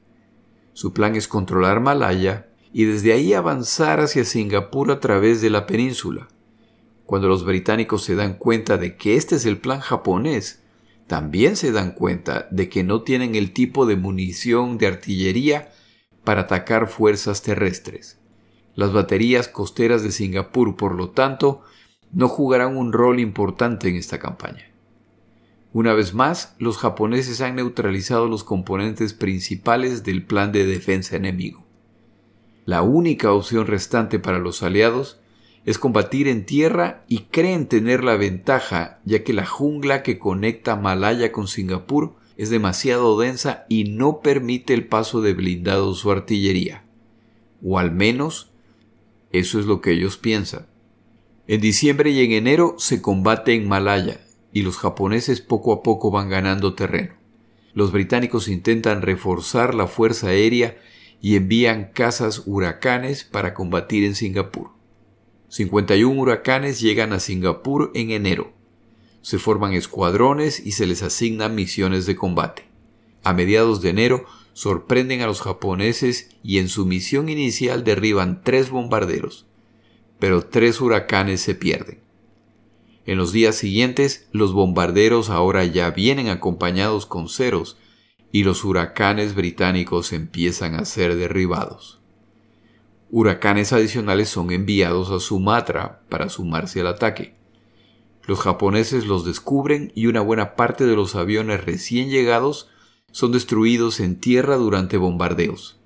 Su 0.75 0.93
plan 0.93 1.17
es 1.17 1.29
controlar 1.29 1.81
Malaya 1.81 2.52
y 2.73 2.85
desde 2.85 3.13
ahí 3.13 3.35
avanzar 3.35 4.01
hacia 4.01 4.25
Singapur 4.25 4.91
a 4.91 5.01
través 5.01 5.41
de 5.41 5.51
la 5.51 5.67
península. 5.67 6.29
Cuando 7.05 7.29
los 7.29 7.45
británicos 7.45 8.05
se 8.05 8.15
dan 8.15 8.35
cuenta 8.35 8.79
de 8.79 8.97
que 8.97 9.17
este 9.17 9.37
es 9.37 9.45
el 9.45 9.59
plan 9.59 9.81
japonés, 9.81 10.63
también 11.07 11.57
se 11.57 11.73
dan 11.73 11.93
cuenta 11.93 12.49
de 12.51 12.69
que 12.69 12.85
no 12.85 13.03
tienen 13.03 13.35
el 13.35 13.53
tipo 13.53 13.85
de 13.85 13.97
munición 13.97 14.79
de 14.79 14.87
artillería 14.87 15.73
para 16.25 16.43
atacar 16.43 16.89
fuerzas 16.89 17.43
terrestres. 17.43 18.19
Las 18.75 18.93
baterías 18.93 19.49
costeras 19.49 20.03
de 20.03 20.13
Singapur, 20.13 20.77
por 20.77 20.95
lo 20.95 21.11
tanto, 21.11 21.63
no 22.13 22.29
jugarán 22.29 22.77
un 22.77 22.93
rol 22.93 23.21
importante 23.21 23.89
en 23.89 23.97
esta 23.97 24.19
campaña. 24.19 24.71
Una 25.75 25.93
vez 25.93 26.15
más, 26.15 26.55
los 26.59 26.79
japoneses 26.79 27.41
han 27.41 27.57
neutralizado 27.57 28.29
los 28.29 28.45
componentes 28.45 29.13
principales 29.13 30.05
del 30.05 30.25
plan 30.25 30.53
de 30.53 30.65
defensa 30.65 31.17
enemigo. 31.17 31.67
La 32.65 32.83
única 32.83 33.33
opción 33.33 33.67
restante 33.67 34.19
para 34.19 34.39
los 34.39 34.63
aliados 34.63 35.19
es 35.65 35.79
combatir 35.79 36.29
en 36.29 36.45
tierra 36.45 37.05
y 37.09 37.21
creen 37.31 37.67
tener 37.67 38.03
la 38.05 38.17
ventaja 38.17 39.01
ya 39.05 39.23
que 39.25 39.33
la 39.33 39.47
jungla 39.47 40.03
que 40.03 40.19
conecta 40.19 40.77
Malaya 40.77 41.33
con 41.33 41.49
Singapur 41.49 42.15
es 42.37 42.51
demasiado 42.51 43.19
densa 43.19 43.65
y 43.69 43.85
no 43.85 44.21
permite 44.21 44.75
el 44.75 44.87
paso 44.87 45.21
de 45.21 45.35
blindados 45.35 46.05
o 46.05 46.11
artillería. 46.11 46.85
O 47.65 47.79
al 47.79 47.93
menos 47.93 48.51
eso 49.31 49.61
es 49.61 49.67
lo 49.67 49.81
que 49.81 49.93
ellos 49.93 50.17
piensan. 50.17 50.67
En 51.47 51.61
diciembre 51.61 52.11
y 52.11 52.25
en 52.25 52.33
enero 52.33 52.77
se 52.79 53.03
combate 53.03 53.55
en 53.55 53.69
Malaya 53.69 54.21
y 54.53 54.63
los 54.63 54.77
japoneses 54.77 55.41
poco 55.41 55.73
a 55.73 55.83
poco 55.83 56.11
van 56.11 56.29
ganando 56.29 56.75
terreno. 56.75 57.15
Los 57.75 57.91
británicos 57.93 58.49
intentan 58.49 59.03
reforzar 59.03 59.75
la 59.75 59.87
fuerza 59.87 60.29
aérea 60.29 60.77
y 61.23 61.37
envían 61.37 61.93
cazas 61.95 62.43
huracanes 62.45 63.23
para 63.23 63.55
combatir 63.55 64.05
en 64.05 64.17
Singapur. 64.17 64.71
51 65.49 66.21
huracanes 66.21 66.81
llegan 66.81 67.13
a 67.13 67.21
Singapur 67.21 67.93
en 67.95 68.11
enero. 68.11 68.53
Se 69.23 69.39
forman 69.39 69.73
escuadrones 69.73 70.59
y 70.67 70.73
se 70.73 70.85
les 70.85 71.03
asignan 71.05 71.55
misiones 71.55 72.07
de 72.07 72.17
combate. 72.17 72.65
A 73.23 73.33
mediados 73.33 73.81
de 73.81 73.91
enero 73.91 74.25
sorprenden 74.53 75.21
a 75.21 75.27
los 75.29 75.41
japoneses 75.41 76.31
y 76.43 76.59
en 76.59 76.69
su 76.69 76.87
misión 76.87 77.29
inicial 77.29 77.85
derriban 77.85 78.43
tres 78.43 78.71
bombarderos, 78.71 79.47
pero 80.19 80.45
tres 80.45 80.81
huracanes 80.81 81.41
se 81.41 81.55
pierden. 81.55 82.01
En 83.07 83.17
los 83.17 83.31
días 83.31 83.55
siguientes, 83.55 84.27
los 84.33 84.53
bombarderos 84.53 85.31
ahora 85.31 85.65
ya 85.67 85.91
vienen 85.91 86.29
acompañados 86.29 87.07
con 87.07 87.29
ceros 87.29 87.77
y 88.33 88.45
los 88.45 88.65
huracanes 88.65 89.35
británicos 89.35 90.13
empiezan 90.15 90.75
a 90.75 90.87
ser 90.87 91.15
derribados. 91.17 92.01
Huracanes 93.11 93.75
adicionales 93.75 94.31
son 94.31 94.51
enviados 94.51 95.11
a 95.11 95.21
Sumatra 95.21 96.01
para 96.09 96.31
sumarse 96.31 96.81
al 96.81 96.87
ataque. 96.87 97.35
Los 98.27 98.41
japoneses 98.41 99.07
los 99.07 99.27
descubren 99.27 99.93
y 99.95 100.07
una 100.07 100.23
buena 100.23 100.57
parte 100.57 100.87
de 100.87 100.97
los 100.97 101.15
aviones 101.15 101.63
recién 101.65 102.09
llegados 102.09 102.71
son 103.11 103.33
destruidos 103.33 104.01
en 104.01 104.19
tierra 104.19 104.57
durante 104.57 104.97
bombardeos. 104.97 105.79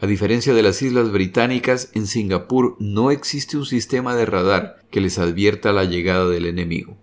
A 0.00 0.06
diferencia 0.06 0.52
de 0.52 0.62
las 0.62 0.82
islas 0.82 1.10
británicas, 1.10 1.90
en 1.94 2.06
Singapur 2.06 2.76
no 2.78 3.10
existe 3.10 3.56
un 3.56 3.64
sistema 3.64 4.14
de 4.14 4.26
radar 4.26 4.82
que 4.90 5.00
les 5.00 5.18
advierta 5.18 5.72
la 5.72 5.84
llegada 5.84 6.28
del 6.28 6.44
enemigo. 6.44 6.98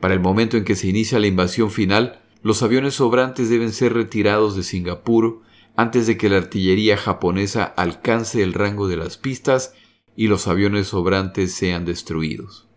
Para 0.00 0.12
el 0.12 0.20
momento 0.20 0.58
en 0.58 0.64
que 0.64 0.74
se 0.74 0.88
inicia 0.88 1.18
la 1.18 1.28
invasión 1.28 1.70
final, 1.70 2.20
los 2.46 2.62
aviones 2.62 2.94
sobrantes 2.94 3.50
deben 3.50 3.72
ser 3.72 3.92
retirados 3.92 4.54
de 4.54 4.62
Singapur 4.62 5.42
antes 5.74 6.06
de 6.06 6.16
que 6.16 6.28
la 6.28 6.36
artillería 6.36 6.96
japonesa 6.96 7.64
alcance 7.64 8.40
el 8.40 8.52
rango 8.52 8.86
de 8.86 8.96
las 8.96 9.16
pistas 9.16 9.74
y 10.14 10.28
los 10.28 10.46
aviones 10.46 10.86
sobrantes 10.86 11.52
sean 11.52 11.84
destruidos. 11.84 12.68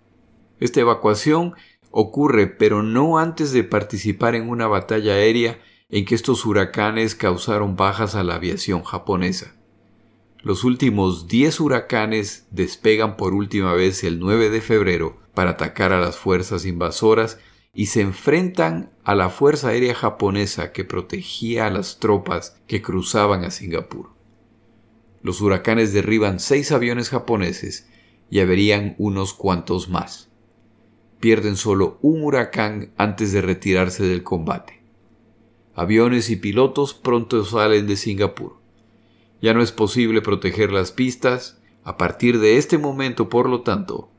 Esta 0.60 0.80
evacuación 0.80 1.54
ocurre 1.92 2.48
pero 2.48 2.82
no 2.82 3.20
antes 3.20 3.52
de 3.52 3.64
participar 3.64 4.34
en 4.34 4.50
una 4.50 4.66
batalla 4.66 5.14
aérea 5.14 5.62
en 5.92 6.04
que 6.04 6.16
estos 6.16 6.48
huracanes 6.48 7.14
causaron 7.14 7.76
bajas 7.76 8.16
a 8.16 8.24
la 8.24 8.38
aviación 8.38 8.84
japonesa. 8.84 9.54
Los 10.42 10.64
últimos 10.64 11.28
10 11.28 11.60
huracanes 11.60 12.48
despegan 12.50 13.18
por 13.18 13.36
última 13.36 13.74
vez 13.74 14.04
el 14.04 14.20
9 14.20 14.50
de 14.50 14.62
febrero 14.62 15.20
para 15.36 15.52
atacar 15.52 15.94
a 15.94 16.02
las 16.02 16.18
fuerzas 16.18 16.66
invasoras 16.66 17.38
y 17.80 17.86
se 17.86 18.02
enfrentan 18.02 18.92
a 19.06 19.16
la 19.16 19.30
Fuerza 19.30 19.70
Aérea 19.70 19.96
Japonesa 19.96 20.74
que 20.74 20.84
protegía 20.84 21.66
a 21.66 21.70
las 21.70 21.98
tropas 21.98 22.62
que 22.68 22.82
cruzaban 22.82 23.46
a 23.46 23.52
Singapur. 23.52 24.10
Los 25.22 25.40
huracanes 25.40 25.94
derriban 25.94 26.42
seis 26.42 26.74
aviones 26.74 27.10
japoneses 27.10 27.88
y 28.30 28.42
averían 28.42 28.96
unos 28.98 29.34
cuantos 29.34 29.88
más. 29.88 30.30
Pierden 31.22 31.56
solo 31.56 32.00
un 32.02 32.22
huracán 32.22 32.92
antes 32.98 33.32
de 33.32 33.42
retirarse 33.42 34.04
del 34.04 34.24
combate. 34.24 34.84
Aviones 35.74 36.30
y 36.32 36.36
pilotos 36.36 36.94
pronto 36.94 37.46
salen 37.46 37.88
de 37.88 37.96
Singapur. 37.96 38.58
Ya 39.42 39.54
no 39.54 39.62
es 39.62 39.72
posible 39.72 40.22
proteger 40.22 40.74
las 40.74 40.92
pistas. 40.92 41.62
A 41.86 41.96
partir 41.96 42.42
de 42.42 42.58
este 42.58 42.78
momento, 42.78 43.30
por 43.30 43.48
lo 43.48 43.62
tanto, 43.62 44.10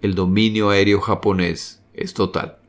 el 0.00 0.14
dominio 0.14 0.70
aéreo 0.70 1.02
japonés 1.02 1.82
es 1.92 2.14
total. 2.14 2.63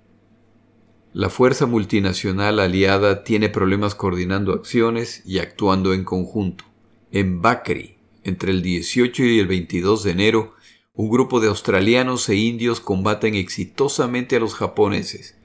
La 1.17 1.29
fuerza 1.29 1.65
multinacional 1.65 2.60
aliada 2.60 3.24
tiene 3.24 3.48
problemas 3.48 3.95
coordinando 3.95 4.51
acciones 4.51 5.22
y 5.25 5.39
actuando 5.39 5.93
en 5.93 6.03
conjunto. 6.03 6.65
En 7.10 7.41
Bakri, 7.41 8.00
entre 8.25 8.51
el 8.51 8.62
18 8.62 9.24
y 9.24 9.39
el 9.39 9.48
22 9.48 10.03
de 10.03 10.12
enero, 10.12 10.55
un 10.93 11.10
grupo 11.10 11.39
de 11.39 11.48
australianos 11.48 12.27
e 12.27 12.36
indios 12.36 12.81
combaten 12.81 13.34
exitosamente 13.34 14.36
a 14.36 14.41
los 14.41 14.55
japoneses, 14.55 15.38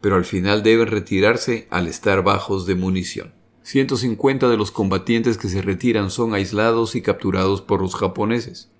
pero 0.00 0.16
al 0.16 0.24
final 0.24 0.62
deben 0.62 0.86
retirarse 0.86 1.68
al 1.68 1.86
estar 1.86 2.24
bajos 2.24 2.64
de 2.64 2.76
munición. 2.76 3.34
150 3.62 4.48
de 4.48 4.56
los 4.56 4.70
combatientes 4.70 5.36
que 5.36 5.50
se 5.50 5.60
retiran 5.60 6.10
son 6.10 6.32
aislados 6.32 6.96
y 6.96 7.02
capturados 7.02 7.60
por 7.60 7.82
los 7.82 7.94
japoneses. 7.94 8.70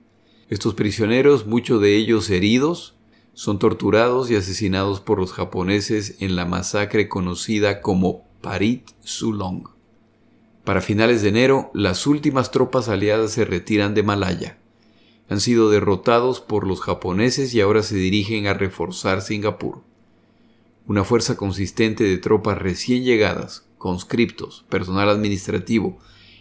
Estos 0.49 0.73
prisioneros, 0.73 1.47
muchos 1.47 1.82
de 1.82 1.97
ellos 1.97 2.30
heridos, 2.30 2.97
son 3.35 3.59
torturados 3.59 4.31
y 4.31 4.37
asesinados 4.37 5.01
por 5.01 5.19
los 5.19 5.33
japoneses 5.33 6.17
en 6.21 6.37
la 6.37 6.45
masacre 6.45 7.09
conocida 7.09 7.81
como 7.81 8.25
Parit 8.41 8.89
Sulong. 9.03 9.69
Para 10.65 10.81
finales 10.81 11.23
de 11.23 11.31
enero, 11.31 11.71
las 11.75 12.07
últimas 12.07 12.51
tropas 12.51 12.89
aliadas 12.89 13.33
se 13.33 13.45
retiran 13.45 13.95
de 13.95 14.03
Malaya. 14.03 14.59
Han 15.29 15.41
sido 15.41 15.71
derrotados 15.71 16.41
por 16.41 16.67
los 16.67 16.81
japoneses 16.81 17.55
y 17.55 17.61
ahora 17.61 17.83
se 17.83 17.97
dirigen 17.97 18.47
a 18.47 18.55
reforzar 18.55 19.23
Singapur. 19.23 19.83
Una 20.87 21.05
fuerza 21.05 21.37
consistente 21.37 22.05
de 22.05 22.19
tropas 22.19 22.59
recién 22.59 23.05
llegadas, 23.05 23.65
conscriptos, 23.79 24.67
personal 24.69 25.09
administrativo 25.09 25.99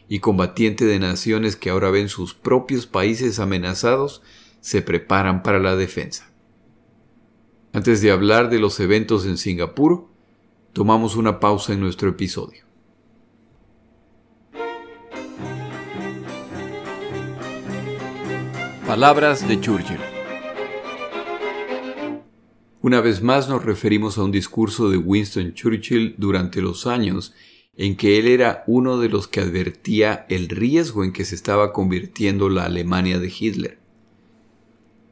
y 0.09 0.19
combatiente 0.19 0.85
de 0.85 0.99
naciones 0.99 1.55
que 1.55 1.69
ahora 1.69 1.91
ven 1.91 2.09
sus 2.09 2.33
propios 2.33 2.87
países 2.87 3.39
amenazados, 3.39 4.21
se 4.59 4.81
preparan 4.81 5.43
para 5.43 5.59
la 5.59 5.75
defensa. 5.75 6.28
Antes 7.71 8.01
de 8.01 8.09
hablar 8.09 8.49
de 8.49 8.57
los 8.57 8.79
eventos 8.79 9.27
en 9.27 9.37
Singapur, 9.37 10.07
tomamos 10.73 11.15
una 11.15 11.39
pausa 11.39 11.73
en 11.73 11.79
nuestro 11.79 12.09
episodio. 12.09 12.63
Palabras 18.87 19.47
de 19.47 19.61
Churchill. 19.61 19.99
Una 22.81 23.01
vez 23.01 23.21
más 23.21 23.47
nos 23.47 23.63
referimos 23.63 24.17
a 24.17 24.23
un 24.23 24.31
discurso 24.31 24.89
de 24.89 24.97
Winston 24.97 25.53
Churchill 25.53 26.15
durante 26.17 26.63
los 26.63 26.87
años 26.87 27.35
en 27.77 27.95
que 27.95 28.17
él 28.17 28.27
era 28.27 28.63
uno 28.65 28.97
de 28.97 29.09
los 29.09 29.27
que 29.27 29.41
advertía 29.41 30.25
el 30.27 30.49
riesgo 30.49 31.03
en 31.03 31.13
que 31.13 31.23
se 31.23 31.35
estaba 31.35 31.71
convirtiendo 31.71 32.49
la 32.49 32.65
Alemania 32.65 33.19
de 33.19 33.31
Hitler. 33.37 33.78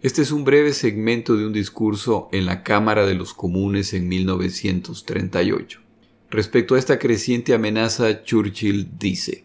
Este 0.08 0.22
es 0.22 0.32
un 0.32 0.46
breve 0.46 0.72
segmento 0.72 1.36
de 1.36 1.46
un 1.46 1.52
discurso 1.52 2.30
en 2.32 2.46
la 2.46 2.64
Cámara 2.64 3.06
de 3.06 3.14
los 3.14 3.34
Comunes 3.34 3.94
en 3.94 4.08
1938. 4.08 5.82
Respecto 6.30 6.76
a 6.76 6.80
esta 6.80 6.98
creciente 6.98 7.54
amenaza, 7.54 8.24
Churchill 8.24 8.98
dice, 8.98 9.44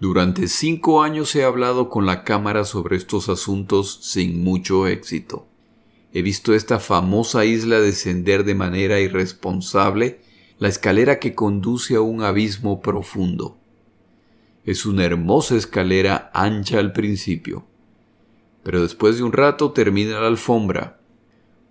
Durante 0.00 0.48
cinco 0.48 1.02
años 1.02 1.36
he 1.36 1.44
hablado 1.44 1.90
con 1.90 2.06
la 2.06 2.24
Cámara 2.24 2.64
sobre 2.64 2.96
estos 2.96 3.28
asuntos 3.28 3.98
sin 4.00 4.42
mucho 4.42 4.86
éxito. 4.86 5.46
He 6.14 6.22
visto 6.22 6.54
esta 6.54 6.80
famosa 6.80 7.44
isla 7.44 7.80
descender 7.80 8.44
de 8.44 8.54
manera 8.54 8.98
irresponsable 8.98 10.20
la 10.58 10.68
escalera 10.68 11.18
que 11.18 11.34
conduce 11.34 11.96
a 11.96 12.00
un 12.00 12.22
abismo 12.22 12.80
profundo. 12.80 13.58
Es 14.64 14.86
una 14.86 15.04
hermosa 15.04 15.54
escalera 15.54 16.30
ancha 16.32 16.78
al 16.78 16.94
principio, 16.94 17.66
pero 18.64 18.82
después 18.82 19.18
de 19.18 19.22
un 19.22 19.32
rato 19.32 19.70
termina 19.70 20.18
la 20.18 20.26
alfombra. 20.26 20.98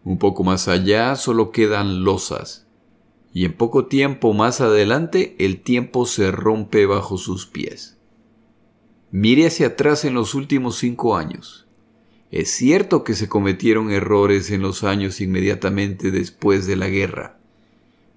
Un 0.05 0.19
poco 0.19 0.43
más 0.43 0.67
allá 0.67 1.15
solo 1.15 1.51
quedan 1.51 2.03
losas, 2.03 2.67
y 3.33 3.45
en 3.45 3.53
poco 3.53 3.87
tiempo 3.87 4.33
más 4.33 4.61
adelante 4.61 5.35
el 5.39 5.61
tiempo 5.61 6.05
se 6.05 6.31
rompe 6.31 6.85
bajo 6.85 7.17
sus 7.17 7.47
pies. 7.47 7.97
Mire 9.11 9.47
hacia 9.47 9.67
atrás 9.67 10.05
en 10.05 10.13
los 10.13 10.35
últimos 10.35 10.77
cinco 10.77 11.17
años. 11.17 11.67
Es 12.31 12.49
cierto 12.49 13.03
que 13.03 13.13
se 13.13 13.29
cometieron 13.29 13.91
errores 13.91 14.49
en 14.49 14.61
los 14.61 14.83
años 14.83 15.21
inmediatamente 15.21 16.09
después 16.09 16.65
de 16.65 16.75
la 16.75 16.87
guerra, 16.87 17.37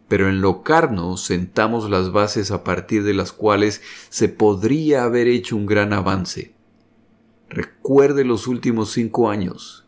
pero 0.09 0.28
en 0.28 0.40
Locarno 0.40 1.16
sentamos 1.16 1.90
las 1.90 2.12
bases 2.12 2.50
a 2.50 2.64
partir 2.64 3.04
de 3.04 3.14
las 3.14 3.33
cuales 3.33 3.83
se 4.09 4.28
podría 4.28 5.04
haber 5.04 5.28
hecho 5.28 5.56
un 5.56 5.66
gran 5.66 5.92
avance. 5.92 6.55
Recuerde 7.48 8.24
los 8.24 8.46
últimos 8.46 8.90
cinco 8.92 9.30
años, 9.30 9.86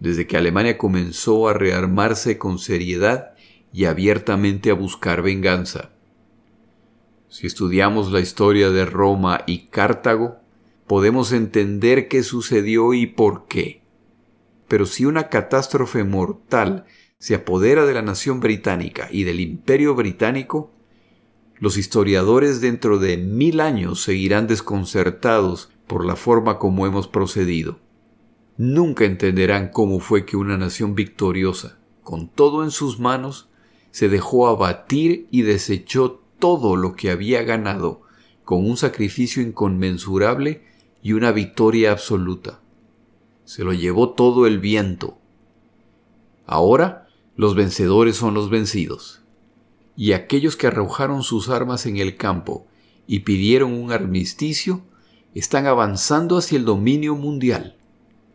desde 0.00 0.26
que 0.26 0.36
Alemania 0.36 0.76
comenzó 0.76 1.48
a 1.48 1.54
rearmarse 1.54 2.38
con 2.38 2.58
seriedad 2.58 3.34
y 3.72 3.84
abiertamente 3.84 4.70
a 4.70 4.74
buscar 4.74 5.22
venganza. 5.22 5.90
Si 7.28 7.46
estudiamos 7.46 8.12
la 8.12 8.20
historia 8.20 8.70
de 8.70 8.84
Roma 8.86 9.42
y 9.46 9.66
Cartago, 9.66 10.36
podemos 10.86 11.32
entender 11.32 12.08
qué 12.08 12.22
sucedió 12.22 12.94
y 12.94 13.06
por 13.06 13.46
qué. 13.46 13.82
Pero 14.68 14.86
si 14.86 15.04
una 15.04 15.28
catástrofe 15.28 16.04
mortal 16.04 16.86
se 17.18 17.34
apodera 17.34 17.86
de 17.86 17.94
la 17.94 18.02
nación 18.02 18.40
británica 18.40 19.08
y 19.10 19.24
del 19.24 19.40
imperio 19.40 19.94
británico, 19.94 20.72
los 21.58 21.76
historiadores 21.76 22.60
dentro 22.60 22.98
de 22.98 23.16
mil 23.16 23.60
años 23.60 24.02
seguirán 24.02 24.46
desconcertados 24.46 25.70
por 25.86 26.04
la 26.04 26.16
forma 26.16 26.58
como 26.58 26.86
hemos 26.86 27.08
procedido. 27.08 27.78
Nunca 28.56 29.04
entenderán 29.04 29.68
cómo 29.68 30.00
fue 30.00 30.24
que 30.24 30.36
una 30.36 30.56
nación 30.56 30.94
victoriosa, 30.94 31.78
con 32.02 32.28
todo 32.28 32.64
en 32.64 32.70
sus 32.70 32.98
manos, 32.98 33.48
se 33.90 34.08
dejó 34.08 34.48
abatir 34.48 35.26
y 35.30 35.42
desechó 35.42 36.22
todo 36.38 36.76
lo 36.76 36.94
que 36.94 37.10
había 37.10 37.42
ganado 37.42 38.02
con 38.44 38.64
un 38.64 38.76
sacrificio 38.76 39.42
inconmensurable 39.42 40.62
y 41.02 41.12
una 41.12 41.32
victoria 41.32 41.92
absoluta. 41.92 42.60
Se 43.44 43.64
lo 43.64 43.72
llevó 43.72 44.10
todo 44.10 44.46
el 44.46 44.58
viento. 44.58 45.18
Ahora 46.46 47.08
los 47.36 47.54
vencedores 47.54 48.16
son 48.16 48.34
los 48.34 48.50
vencidos. 48.50 49.22
Y 49.96 50.12
aquellos 50.12 50.56
que 50.56 50.66
arrojaron 50.66 51.22
sus 51.22 51.48
armas 51.48 51.86
en 51.86 51.96
el 51.96 52.16
campo 52.16 52.66
y 53.06 53.20
pidieron 53.20 53.72
un 53.72 53.92
armisticio, 53.92 54.82
están 55.38 55.66
avanzando 55.66 56.38
hacia 56.38 56.56
el 56.56 56.64
dominio 56.64 57.14
mundial. 57.14 57.76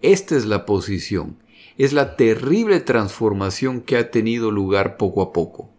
Esta 0.03 0.35
es 0.35 0.45
la 0.45 0.67
posición, 0.67 1.37
es 1.79 1.93
la 1.93 2.15
terrible 2.15 2.79
transformación 2.79 3.81
que 3.81 3.97
ha 3.97 4.11
tenido 4.11 4.51
lugar 4.51 4.97
poco 4.97 5.23
a 5.23 5.33
poco. 5.33 5.71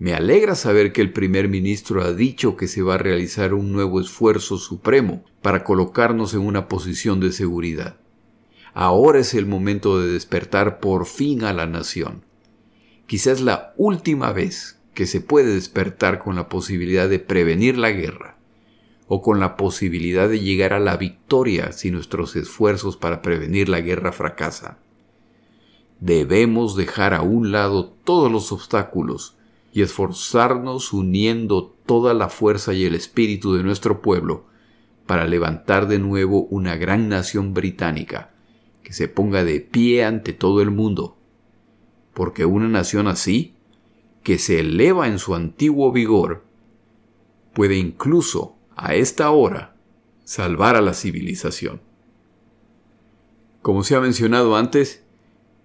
Me 0.00 0.14
alegra 0.14 0.56
saber 0.56 0.92
que 0.92 1.00
el 1.00 1.12
primer 1.12 1.48
ministro 1.48 2.02
ha 2.02 2.12
dicho 2.12 2.56
que 2.56 2.66
se 2.66 2.82
va 2.82 2.94
a 2.94 2.98
realizar 2.98 3.54
un 3.54 3.70
nuevo 3.72 4.00
esfuerzo 4.00 4.58
supremo 4.58 5.24
para 5.42 5.62
colocarnos 5.62 6.34
en 6.34 6.40
una 6.40 6.66
posición 6.68 7.20
de 7.20 7.30
seguridad. 7.30 7.96
Ahora 8.74 9.20
es 9.20 9.32
el 9.32 9.46
momento 9.46 10.00
de 10.00 10.12
despertar 10.12 10.80
por 10.80 11.06
fin 11.06 11.44
a 11.44 11.52
la 11.52 11.66
nación. 11.66 12.24
Quizás 13.06 13.40
la 13.40 13.74
última 13.76 14.32
vez 14.32 14.80
que 14.92 15.06
se 15.06 15.20
puede 15.20 15.54
despertar 15.54 16.18
con 16.18 16.34
la 16.34 16.48
posibilidad 16.48 17.08
de 17.08 17.20
prevenir 17.20 17.78
la 17.78 17.92
guerra 17.92 18.35
o 19.08 19.22
con 19.22 19.40
la 19.40 19.56
posibilidad 19.56 20.28
de 20.28 20.40
llegar 20.40 20.72
a 20.72 20.80
la 20.80 20.96
victoria 20.96 21.72
si 21.72 21.90
nuestros 21.90 22.34
esfuerzos 22.36 22.96
para 22.96 23.22
prevenir 23.22 23.68
la 23.68 23.80
guerra 23.80 24.12
fracasan. 24.12 24.78
Debemos 26.00 26.76
dejar 26.76 27.14
a 27.14 27.22
un 27.22 27.52
lado 27.52 27.86
todos 28.04 28.30
los 28.30 28.52
obstáculos 28.52 29.36
y 29.72 29.82
esforzarnos 29.82 30.92
uniendo 30.92 31.74
toda 31.86 32.14
la 32.14 32.28
fuerza 32.28 32.74
y 32.74 32.84
el 32.84 32.94
espíritu 32.94 33.54
de 33.54 33.62
nuestro 33.62 34.02
pueblo 34.02 34.46
para 35.06 35.26
levantar 35.26 35.86
de 35.86 35.98
nuevo 35.98 36.42
una 36.50 36.76
gran 36.76 37.08
nación 37.08 37.54
británica 37.54 38.30
que 38.82 38.92
se 38.92 39.08
ponga 39.08 39.44
de 39.44 39.60
pie 39.60 40.04
ante 40.04 40.32
todo 40.32 40.62
el 40.62 40.70
mundo, 40.70 41.16
porque 42.14 42.44
una 42.44 42.68
nación 42.68 43.08
así, 43.08 43.54
que 44.22 44.38
se 44.38 44.60
eleva 44.60 45.08
en 45.08 45.18
su 45.18 45.34
antiguo 45.34 45.92
vigor, 45.92 46.44
puede 47.52 47.76
incluso 47.76 48.55
a 48.76 48.94
esta 48.94 49.30
hora 49.30 49.74
salvar 50.24 50.76
a 50.76 50.82
la 50.82 50.92
civilización. 50.92 51.80
Como 53.62 53.82
se 53.82 53.96
ha 53.96 54.00
mencionado 54.00 54.56
antes, 54.56 55.02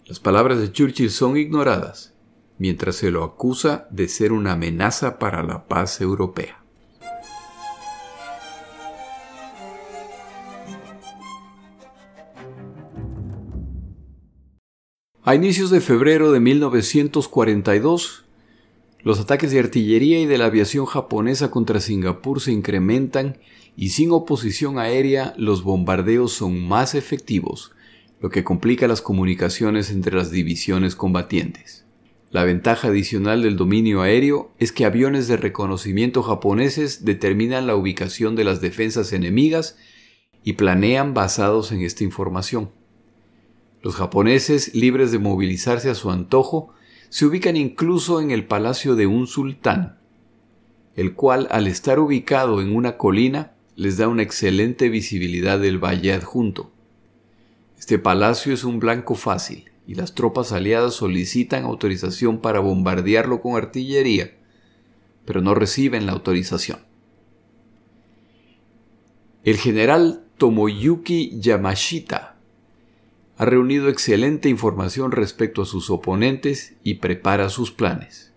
las 0.06 0.20
palabras 0.20 0.60
de 0.60 0.72
Churchill 0.72 1.12
son 1.12 1.38
ignoradas, 1.38 2.16
mientras 2.58 2.96
se 2.96 3.12
lo 3.12 3.24
acusa 3.24 3.88
de 3.92 4.08
ser 4.08 4.32
una 4.32 4.54
amenaza 4.54 5.20
para 5.20 5.44
la 5.44 5.68
paz 5.68 6.02
europea. 6.02 6.64
A 15.24 15.36
inicios 15.36 15.70
de 15.70 15.82
febrero 15.82 16.32
de 16.32 16.40
1942, 16.40 18.26
los 19.04 19.20
ataques 19.20 19.52
de 19.52 19.60
artillería 19.60 20.20
y 20.20 20.26
de 20.26 20.38
la 20.38 20.46
aviación 20.46 20.86
japonesa 20.86 21.50
contra 21.50 21.80
Singapur 21.80 22.40
se 22.40 22.52
incrementan 22.52 23.38
y 23.76 23.90
sin 23.90 24.12
oposición 24.12 24.78
aérea 24.78 25.34
los 25.38 25.64
bombardeos 25.64 26.34
son 26.34 26.68
más 26.68 26.94
efectivos, 26.94 27.72
lo 28.20 28.30
que 28.30 28.44
complica 28.44 28.88
las 28.88 29.02
comunicaciones 29.02 29.90
entre 29.90 30.16
las 30.16 30.30
divisiones 30.30 30.96
combatientes. 30.96 31.86
La 32.30 32.44
ventaja 32.44 32.88
adicional 32.90 33.42
del 33.42 33.58
dominio 33.58 34.02
aéreo 34.02 34.52
es 34.58 34.72
que 34.72 34.86
aviones 34.86 35.28
de 35.28 35.36
reconocimiento 35.36 36.24
japoneses 36.24 37.04
determinan 37.04 37.68
la 37.68 37.76
ubicación 37.76 38.36
de 38.36 38.46
las 38.46 38.62
defensas 38.62 39.12
enemigas 39.12 39.78
y 40.44 40.54
planean 40.54 41.14
basados 41.14 41.72
en 41.72 41.82
esta 41.82 42.04
información. 42.04 42.72
Los 43.82 43.96
japoneses, 43.96 44.74
libres 44.76 45.12
de 45.12 45.20
movilizarse 45.20 45.90
a 45.90 45.96
su 45.96 46.12
antojo, 46.12 46.74
se 47.12 47.26
ubican 47.26 47.58
incluso 47.58 48.22
en 48.22 48.32
el 48.32 48.46
palacio 48.46 48.96
de 48.96 49.06
un 49.06 49.28
sultán, 49.28 49.98
el 50.96 51.14
cual 51.14 51.50
al 51.52 51.68
estar 51.68 52.00
ubicado 52.00 52.62
en 52.62 52.74
una 52.74 52.96
colina 52.96 53.52
les 53.76 53.98
da 53.98 54.08
una 54.08 54.24
excelente 54.24 54.88
visibilidad 54.88 55.60
del 55.60 55.78
valle 55.78 56.14
adjunto. 56.14 56.72
Este 57.78 58.00
palacio 58.00 58.54
es 58.54 58.64
un 58.64 58.80
blanco 58.80 59.16
fácil 59.16 59.72
y 59.86 59.96
las 59.96 60.16
tropas 60.16 60.54
aliadas 60.54 60.94
solicitan 60.94 61.66
autorización 61.66 62.40
para 62.40 62.62
bombardearlo 62.62 63.42
con 63.42 63.58
artillería, 63.58 64.32
pero 65.26 65.42
no 65.42 65.54
reciben 65.54 66.06
la 66.06 66.14
autorización. 66.14 66.80
El 69.44 69.58
general 69.58 70.24
Tomoyuki 70.38 71.38
Yamashita 71.42 72.38
ha 73.42 73.46
reunido 73.46 73.90
excelente 73.90 74.50
información 74.50 75.12
respecto 75.12 75.64
a 75.64 75.66
sus 75.66 75.90
oponentes 75.90 76.76
y 76.84 76.96
prepara 76.96 77.50
sus 77.50 77.72
planes. 77.72 78.32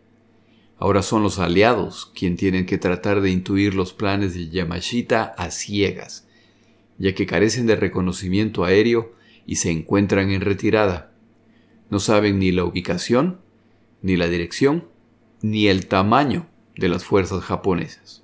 Ahora 0.79 1.03
son 1.03 1.23
los 1.23 1.39
aliados 1.39 2.11
quienes 2.15 2.39
tienen 2.39 2.65
que 2.65 2.79
tratar 2.79 3.21
de 3.21 3.31
intuir 3.31 3.75
los 3.75 3.93
planes 3.93 4.33
de 4.33 4.49
Yamashita 4.49 5.25
a 5.37 5.51
ciegas, 5.51 6.27
ya 6.97 7.15
que 7.15 7.27
carecen 7.27 7.67
de 7.67 7.77
reconocimiento 7.77 8.65
aéreo 8.65 9.13
y 9.45 9.57
se 9.57 9.71
encuentran 9.71 10.31
en 10.31 10.41
retirada. 10.41 11.13
No 11.91 12.01
saben 12.01 12.39
ni 12.39 12.51
la 12.51 12.65
ubicación, 12.65 13.41
ni 14.01 14.17
la 14.17 14.27
dirección, 14.27 14.89
ni 15.43 15.67
el 15.67 15.85
tamaño 15.85 16.47
de 16.77 16.89
las 16.89 17.05
fuerzas 17.05 17.45
japonesas. 17.45 18.23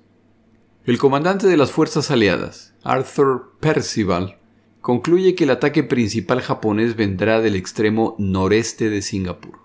El 0.87 0.97
comandante 0.97 1.45
de 1.45 1.57
las 1.57 1.69
fuerzas 1.71 2.09
aliadas, 2.09 2.73
Arthur 2.81 3.51
Percival, 3.59 4.40
concluye 4.81 5.35
que 5.35 5.43
el 5.43 5.51
ataque 5.51 5.83
principal 5.83 6.41
japonés 6.41 6.95
vendrá 6.95 7.39
del 7.39 7.55
extremo 7.55 8.15
noreste 8.17 8.89
de 8.89 9.01
Singapur. 9.01 9.59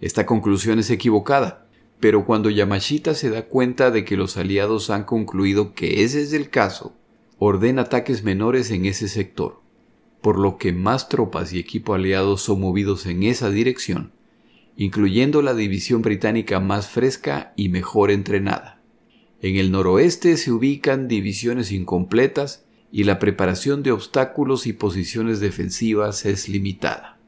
Esta 0.00 0.26
conclusión 0.26 0.78
es 0.78 0.90
equivocada, 0.90 1.66
pero 1.98 2.24
cuando 2.24 2.50
Yamashita 2.50 3.14
se 3.14 3.30
da 3.30 3.46
cuenta 3.46 3.90
de 3.90 4.04
que 4.04 4.16
los 4.16 4.36
aliados 4.36 4.90
han 4.90 5.04
concluido 5.04 5.74
que 5.74 6.04
ese 6.04 6.22
es 6.22 6.32
el 6.32 6.50
caso, 6.50 6.94
ordena 7.38 7.82
ataques 7.82 8.22
menores 8.22 8.70
en 8.70 8.86
ese 8.86 9.08
sector, 9.08 9.60
por 10.20 10.38
lo 10.38 10.58
que 10.58 10.72
más 10.72 11.08
tropas 11.08 11.52
y 11.52 11.58
equipo 11.58 11.94
aliados 11.94 12.42
son 12.42 12.60
movidos 12.60 13.06
en 13.06 13.22
esa 13.22 13.50
dirección, 13.50 14.12
incluyendo 14.76 15.42
la 15.42 15.54
división 15.54 16.02
británica 16.02 16.60
más 16.60 16.88
fresca 16.88 17.52
y 17.56 17.70
mejor 17.70 18.10
entrenada. 18.10 18.82
En 19.42 19.56
el 19.56 19.70
noroeste 19.72 20.36
se 20.36 20.52
ubican 20.52 21.08
divisiones 21.08 21.72
incompletas 21.72 22.64
y 22.92 23.04
la 23.04 23.18
preparación 23.18 23.82
de 23.82 23.92
obstáculos 23.92 24.66
y 24.66 24.72
posiciones 24.72 25.40
defensivas 25.40 26.26
es 26.26 26.48
limitada. 26.48 27.18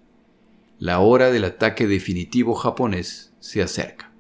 La 0.79 0.98
hora 0.98 1.31
del 1.31 1.44
ataque 1.44 1.87
definitivo 1.87 2.55
japonés 2.55 3.33
se 3.38 3.62
acerca. 3.62 4.11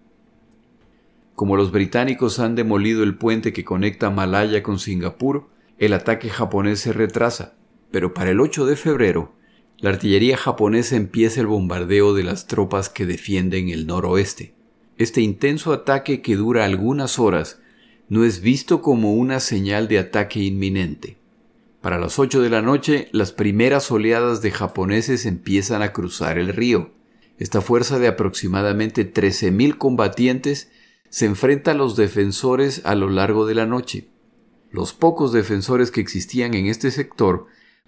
como 1.34 1.56
los 1.56 1.72
británicos 1.72 2.38
han 2.38 2.54
demolido 2.54 3.02
el 3.02 3.16
puente 3.16 3.52
que 3.52 3.64
conecta 3.64 4.10
Malaya 4.10 4.62
con 4.62 4.78
Singapur, 4.78 5.48
el 5.78 5.92
ataque 5.92 6.28
japonés 6.28 6.78
se 6.78 6.92
retrasa, 6.92 7.54
pero 7.90 8.14
para 8.14 8.30
el 8.30 8.40
8 8.40 8.66
de 8.66 8.76
febrero, 8.76 9.32
la 9.78 9.90
artillería 9.90 10.36
japonesa 10.36 10.94
empieza 10.94 11.40
el 11.40 11.48
bombardeo 11.48 12.14
de 12.14 12.22
las 12.22 12.46
tropas 12.46 12.88
que 12.88 13.06
defienden 13.06 13.70
el 13.70 13.88
noroeste. 13.88 14.54
Este 14.96 15.20
intenso 15.20 15.72
ataque 15.72 16.22
que 16.22 16.36
dura 16.36 16.64
algunas 16.64 17.18
horas 17.18 17.60
no 18.08 18.24
es 18.24 18.40
visto 18.40 18.80
como 18.80 19.14
una 19.14 19.40
señal 19.40 19.88
de 19.88 19.98
ataque 19.98 20.38
inminente. 20.38 21.16
Para 21.82 21.98
las 21.98 22.20
8 22.20 22.40
de 22.40 22.48
la 22.48 22.62
noche, 22.62 23.08
las 23.10 23.32
primeras 23.32 23.90
oleadas 23.90 24.40
de 24.40 24.52
japoneses 24.52 25.26
empiezan 25.26 25.82
a 25.82 25.92
cruzar 25.92 26.38
el 26.38 26.50
río. 26.50 26.92
Esta 27.38 27.60
fuerza 27.60 27.98
de 27.98 28.06
aproximadamente 28.06 29.12
13.000 29.12 29.78
combatientes 29.78 30.70
se 31.08 31.26
enfrenta 31.26 31.72
a 31.72 31.74
los 31.74 31.96
defensores 31.96 32.82
a 32.84 32.94
lo 32.94 33.10
largo 33.10 33.46
de 33.46 33.56
la 33.56 33.66
noche. 33.66 34.08
Los 34.70 34.92
pocos 34.92 35.32
defensores 35.32 35.90
que 35.90 36.00
existían 36.00 36.54
en 36.54 36.66
este 36.66 36.92
sector 36.92 37.46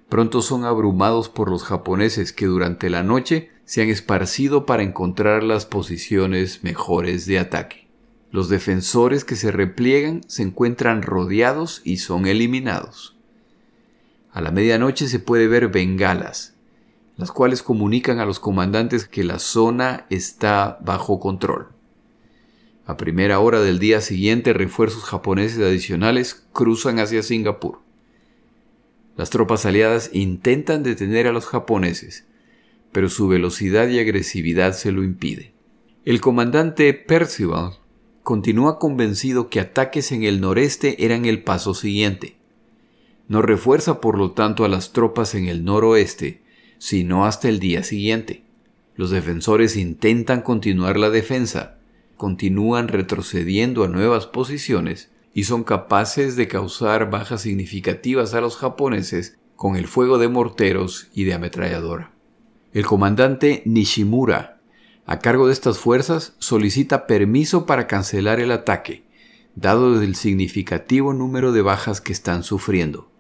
pronto 0.09 0.43
son 0.43 0.65
abrumados 0.65 1.29
por 1.29 1.49
los 1.49 1.63
japoneses 1.63 2.33
que 2.33 2.47
durante 2.47 2.91
la 2.91 3.05
noche 3.05 3.51
se 3.65 3.81
han 3.81 3.91
esparcido 3.91 4.67
para 4.67 4.83
encontrar 4.83 5.45
las 5.45 5.67
posiciones 5.67 6.65
mejores 6.65 7.27
de 7.27 7.39
ataque. 7.39 7.87
Los 8.33 8.49
defensores 8.49 9.25
que 9.25 9.37
se 9.37 9.53
repliegan 9.53 10.23
se 10.27 10.43
encuentran 10.43 11.03
rodeados 11.03 11.81
y 11.85 11.99
son 11.99 12.27
eliminados. 12.27 13.14
A 14.35 14.41
la 14.41 14.51
medianoche 14.51 15.07
se 15.07 15.21
puede 15.21 15.47
ver 15.47 15.69
bengalas, 15.69 16.57
las 17.17 17.31
cuales 17.31 17.63
comunican 17.63 18.19
a 18.19 18.27
los 18.27 18.41
comandantes 18.41 19.07
que 19.07 19.23
la 19.23 19.39
zona 19.39 20.07
está 20.11 20.81
bajo 20.85 21.21
control. 21.21 21.69
A 22.85 22.97
primera 22.97 23.39
hora 23.39 23.61
del 23.61 23.79
día 23.79 24.01
siguiente, 24.01 24.53
refuerzos 24.53 25.05
japoneses 25.05 25.61
adicionales 25.61 26.45
cruzan 26.53 26.99
hacia 26.99 27.23
Singapur. 27.23 27.79
Las 29.17 29.31
tropas 29.31 29.67
aliadas 29.67 30.11
intentan 30.13 30.83
detener 30.83 31.29
a 31.29 31.33
los 31.33 31.47
japoneses, 31.47 32.27
pero 32.91 33.09
su 33.09 33.29
velocidad 33.29 33.87
y 33.87 34.01
agresividad 34.01 34.73
se 34.73 34.91
lo 34.91 35.05
impide. 35.05 35.53
El 36.05 36.21
comandante 36.21 36.93
Percival 36.93 37.75
continúa 38.25 38.81
convencido 38.81 39.49
que 39.49 39.61
ataques 39.61 40.11
en 40.11 40.25
el 40.25 40.41
noreste 40.41 41.05
eran 41.05 41.25
el 41.25 41.45
paso 41.45 41.73
siguiente. 41.73 42.37
No 43.27 43.41
refuerza 43.41 44.01
por 44.01 44.19
lo 44.19 44.33
tanto 44.33 44.65
a 44.65 44.69
las 44.69 44.93
tropas 44.93 45.35
en 45.35 45.47
el 45.47 45.65
noroeste, 45.65 46.43
sino 46.79 47.25
hasta 47.25 47.49
el 47.49 47.59
día 47.59 47.83
siguiente. 47.83 48.45
Los 48.97 49.11
defensores 49.11 49.77
intentan 49.77 50.43
continuar 50.43 50.99
la 50.99 51.11
defensa, 51.11 51.79
continúan 52.17 52.89
retrocediendo 52.89 53.85
a 53.85 53.89
nuevas 53.89 54.27
posiciones 54.27 55.11
y 55.33 55.45
son 55.45 55.65
capaces 55.65 56.37
de 56.37 56.47
causar 56.47 57.11
bajas 57.11 57.43
significativas 57.43 58.35
a 58.35 58.41
los 58.41 58.57
japoneses 58.57 59.37
con 59.57 59.77
el 59.77 59.89
fuego 59.89 60.19
de 60.19 60.29
morteros 60.29 61.09
y 61.15 61.25
de 61.25 61.35
ametralladora. 61.35 62.13
El 62.73 62.85
comandante 62.87 63.63
Nishimura, 63.65 64.61
a 65.07 65.19
cargo 65.19 65.47
de 65.47 65.53
estas 65.53 65.79
fuerzas, 65.79 66.35
solicita 66.39 67.07
permiso 67.07 67.67
para 67.67 67.87
cancelar 67.87 68.41
el 68.41 68.53
ataque, 68.53 69.05
dado 69.55 70.03
el 70.03 70.15
significativo 70.15 71.15
número 71.15 71.53
de 71.53 71.63
bajas 71.63 72.01
que 72.01 72.13
están 72.13 72.43
sufriendo. 72.43 73.14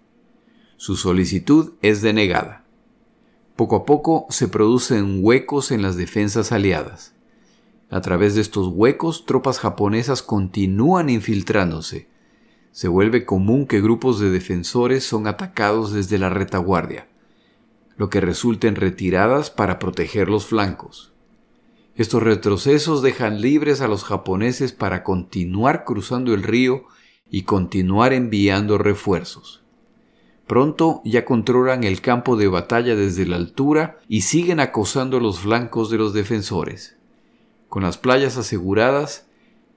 Su 0.84 0.96
solicitud 0.96 1.72
es 1.80 2.02
denegada. 2.02 2.62
Poco 3.56 3.74
a 3.74 3.84
poco 3.86 4.26
se 4.28 4.48
producen 4.48 5.20
huecos 5.22 5.70
en 5.70 5.80
las 5.80 5.96
defensas 5.96 6.52
aliadas. 6.52 7.14
A 7.88 8.02
través 8.02 8.34
de 8.34 8.42
estos 8.42 8.68
huecos, 8.68 9.24
tropas 9.24 9.60
japonesas 9.60 10.22
continúan 10.22 11.08
infiltrándose. 11.08 12.10
Se 12.70 12.88
vuelve 12.88 13.24
común 13.24 13.66
que 13.66 13.80
grupos 13.80 14.20
de 14.20 14.28
defensores 14.28 15.04
son 15.04 15.26
atacados 15.26 15.90
desde 15.90 16.18
la 16.18 16.28
retaguardia, 16.28 17.08
lo 17.96 18.10
que 18.10 18.20
resulta 18.20 18.68
en 18.68 18.76
retiradas 18.76 19.48
para 19.48 19.78
proteger 19.78 20.28
los 20.28 20.44
flancos. 20.44 21.14
Estos 21.96 22.22
retrocesos 22.22 23.00
dejan 23.00 23.40
libres 23.40 23.80
a 23.80 23.88
los 23.88 24.04
japoneses 24.04 24.72
para 24.72 25.02
continuar 25.02 25.86
cruzando 25.86 26.34
el 26.34 26.42
río 26.42 26.84
y 27.30 27.44
continuar 27.44 28.12
enviando 28.12 28.76
refuerzos. 28.76 29.63
Pronto 30.46 31.00
ya 31.04 31.24
controlan 31.24 31.84
el 31.84 32.00
campo 32.02 32.36
de 32.36 32.48
batalla 32.48 32.94
desde 32.96 33.26
la 33.26 33.36
altura 33.36 33.98
y 34.08 34.22
siguen 34.22 34.60
acosando 34.60 35.18
los 35.18 35.40
flancos 35.40 35.88
de 35.90 35.96
los 35.96 36.12
defensores. 36.12 36.96
Con 37.70 37.82
las 37.82 37.96
playas 37.96 38.36
aseguradas, 38.36 39.26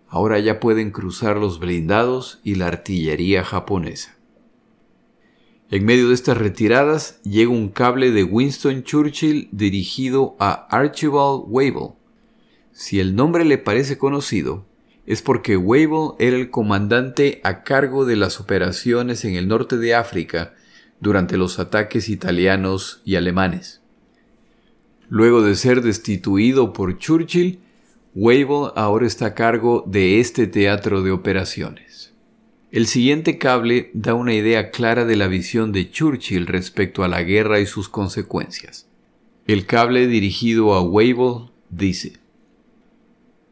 ahora 0.09 0.39
ya 0.39 0.59
pueden 0.59 0.91
cruzar 0.91 1.37
los 1.37 1.59
blindados 1.59 2.39
y 2.43 2.55
la 2.55 2.67
artillería 2.67 3.43
japonesa. 3.43 4.17
En 5.69 5.85
medio 5.85 6.09
de 6.09 6.13
estas 6.13 6.37
retiradas 6.37 7.21
llega 7.23 7.51
un 7.51 7.69
cable 7.69 8.11
de 8.11 8.23
Winston 8.23 8.83
Churchill 8.83 9.49
dirigido 9.51 10.35
a 10.39 10.67
Archibald 10.69 11.43
Wavell. 11.47 11.93
Si 12.71 12.99
el 12.99 13.15
nombre 13.15 13.43
le 13.43 13.57
parece 13.57 13.97
conocido, 13.97 14.65
es 15.07 15.21
porque 15.21 15.55
Wavell 15.55 16.11
era 16.19 16.35
el 16.35 16.51
comandante 16.51 17.39
a 17.43 17.63
cargo 17.63 18.05
de 18.05 18.17
las 18.17 18.41
operaciones 18.41 19.23
en 19.23 19.35
el 19.35 19.47
norte 19.47 19.77
de 19.77 19.95
África 19.95 20.53
durante 20.99 21.37
los 21.37 21.59
ataques 21.59 22.09
italianos 22.09 23.01
y 23.05 23.15
alemanes. 23.15 23.81
Luego 25.07 25.41
de 25.41 25.55
ser 25.55 25.81
destituido 25.81 26.73
por 26.73 26.97
Churchill, 26.97 27.59
Wavell 28.13 28.71
ahora 28.75 29.07
está 29.07 29.27
a 29.27 29.33
cargo 29.33 29.85
de 29.87 30.19
este 30.19 30.45
teatro 30.45 31.01
de 31.01 31.11
operaciones. 31.11 32.13
El 32.69 32.85
siguiente 32.85 33.37
cable 33.37 33.91
da 33.93 34.13
una 34.13 34.33
idea 34.33 34.71
clara 34.71 35.05
de 35.05 35.15
la 35.15 35.27
visión 35.27 35.71
de 35.71 35.89
Churchill 35.89 36.47
respecto 36.47 37.05
a 37.05 37.07
la 37.07 37.23
guerra 37.23 37.61
y 37.61 37.65
sus 37.65 37.87
consecuencias. 37.87 38.89
El 39.45 39.65
cable 39.65 40.07
dirigido 40.07 40.73
a 40.73 40.81
Wavell 40.81 41.49
dice, 41.69 42.17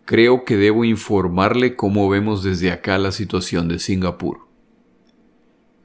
Creo 0.06 0.46
que 0.46 0.56
debo 0.56 0.86
informarle 0.86 1.76
cómo 1.76 2.08
vemos 2.08 2.44
desde 2.44 2.72
acá 2.72 3.00
la 3.00 3.12
situación 3.12 3.68
de 3.68 3.80
Singapur. 3.80 4.48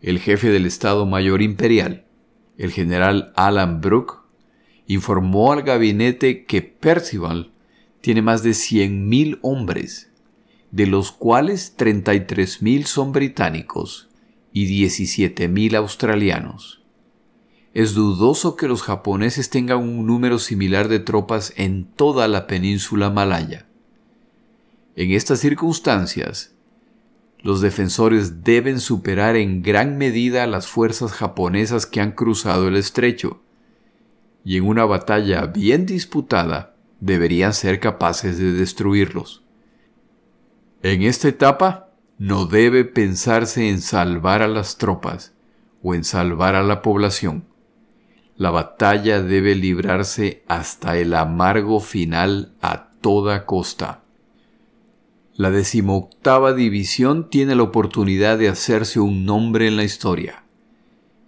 El 0.02 0.18
jefe 0.18 0.50
del 0.50 0.66
Estado 0.66 1.06
Mayor 1.06 1.40
Imperial, 1.40 2.04
el 2.58 2.70
general 2.70 3.32
Alan 3.34 3.80
Brooke, 3.80 4.18
informó 4.86 5.54
al 5.54 5.62
gabinete 5.62 6.44
que 6.44 6.60
Percival 6.60 7.52
tiene 8.02 8.20
más 8.20 8.42
de 8.42 8.50
100.000 8.50 9.38
hombres, 9.40 10.12
de 10.70 10.86
los 10.86 11.12
cuales 11.12 11.74
33.000 11.78 12.84
son 12.84 13.12
británicos 13.12 14.10
y 14.52 14.66
17.000 14.84 15.76
australianos. 15.76 16.82
Es 17.72 17.94
dudoso 17.94 18.54
que 18.54 18.68
los 18.68 18.82
japoneses 18.82 19.48
tengan 19.48 19.78
un 19.78 20.06
número 20.06 20.38
similar 20.38 20.88
de 20.88 20.98
tropas 20.98 21.54
en 21.56 21.86
toda 21.86 22.28
la 22.28 22.46
península 22.46 23.08
malaya. 23.08 23.69
En 24.96 25.12
estas 25.12 25.40
circunstancias, 25.40 26.54
los 27.42 27.60
defensores 27.60 28.44
deben 28.44 28.80
superar 28.80 29.36
en 29.36 29.62
gran 29.62 29.96
medida 29.96 30.44
a 30.44 30.46
las 30.46 30.66
fuerzas 30.66 31.12
japonesas 31.12 31.86
que 31.86 32.00
han 32.00 32.12
cruzado 32.12 32.68
el 32.68 32.76
estrecho, 32.76 33.40
y 34.44 34.56
en 34.56 34.66
una 34.66 34.84
batalla 34.84 35.46
bien 35.46 35.86
disputada, 35.86 36.74
deberían 37.00 37.54
ser 37.54 37.80
capaces 37.80 38.38
de 38.38 38.52
destruirlos. 38.52 39.42
En 40.82 41.02
esta 41.02 41.28
etapa 41.28 41.90
no 42.18 42.46
debe 42.46 42.84
pensarse 42.84 43.68
en 43.68 43.80
salvar 43.80 44.42
a 44.42 44.48
las 44.48 44.76
tropas 44.76 45.32
o 45.82 45.94
en 45.94 46.04
salvar 46.04 46.54
a 46.54 46.62
la 46.62 46.82
población. 46.82 47.44
La 48.36 48.50
batalla 48.50 49.22
debe 49.22 49.54
librarse 49.54 50.42
hasta 50.46 50.96
el 50.96 51.14
amargo 51.14 51.80
final 51.80 52.54
a 52.60 52.90
toda 53.00 53.46
costa. 53.46 54.02
La 55.40 55.50
decimoctava 55.50 56.52
división 56.52 57.30
tiene 57.30 57.54
la 57.54 57.62
oportunidad 57.62 58.36
de 58.36 58.50
hacerse 58.50 59.00
un 59.00 59.24
nombre 59.24 59.66
en 59.68 59.76
la 59.78 59.84
historia. 59.84 60.44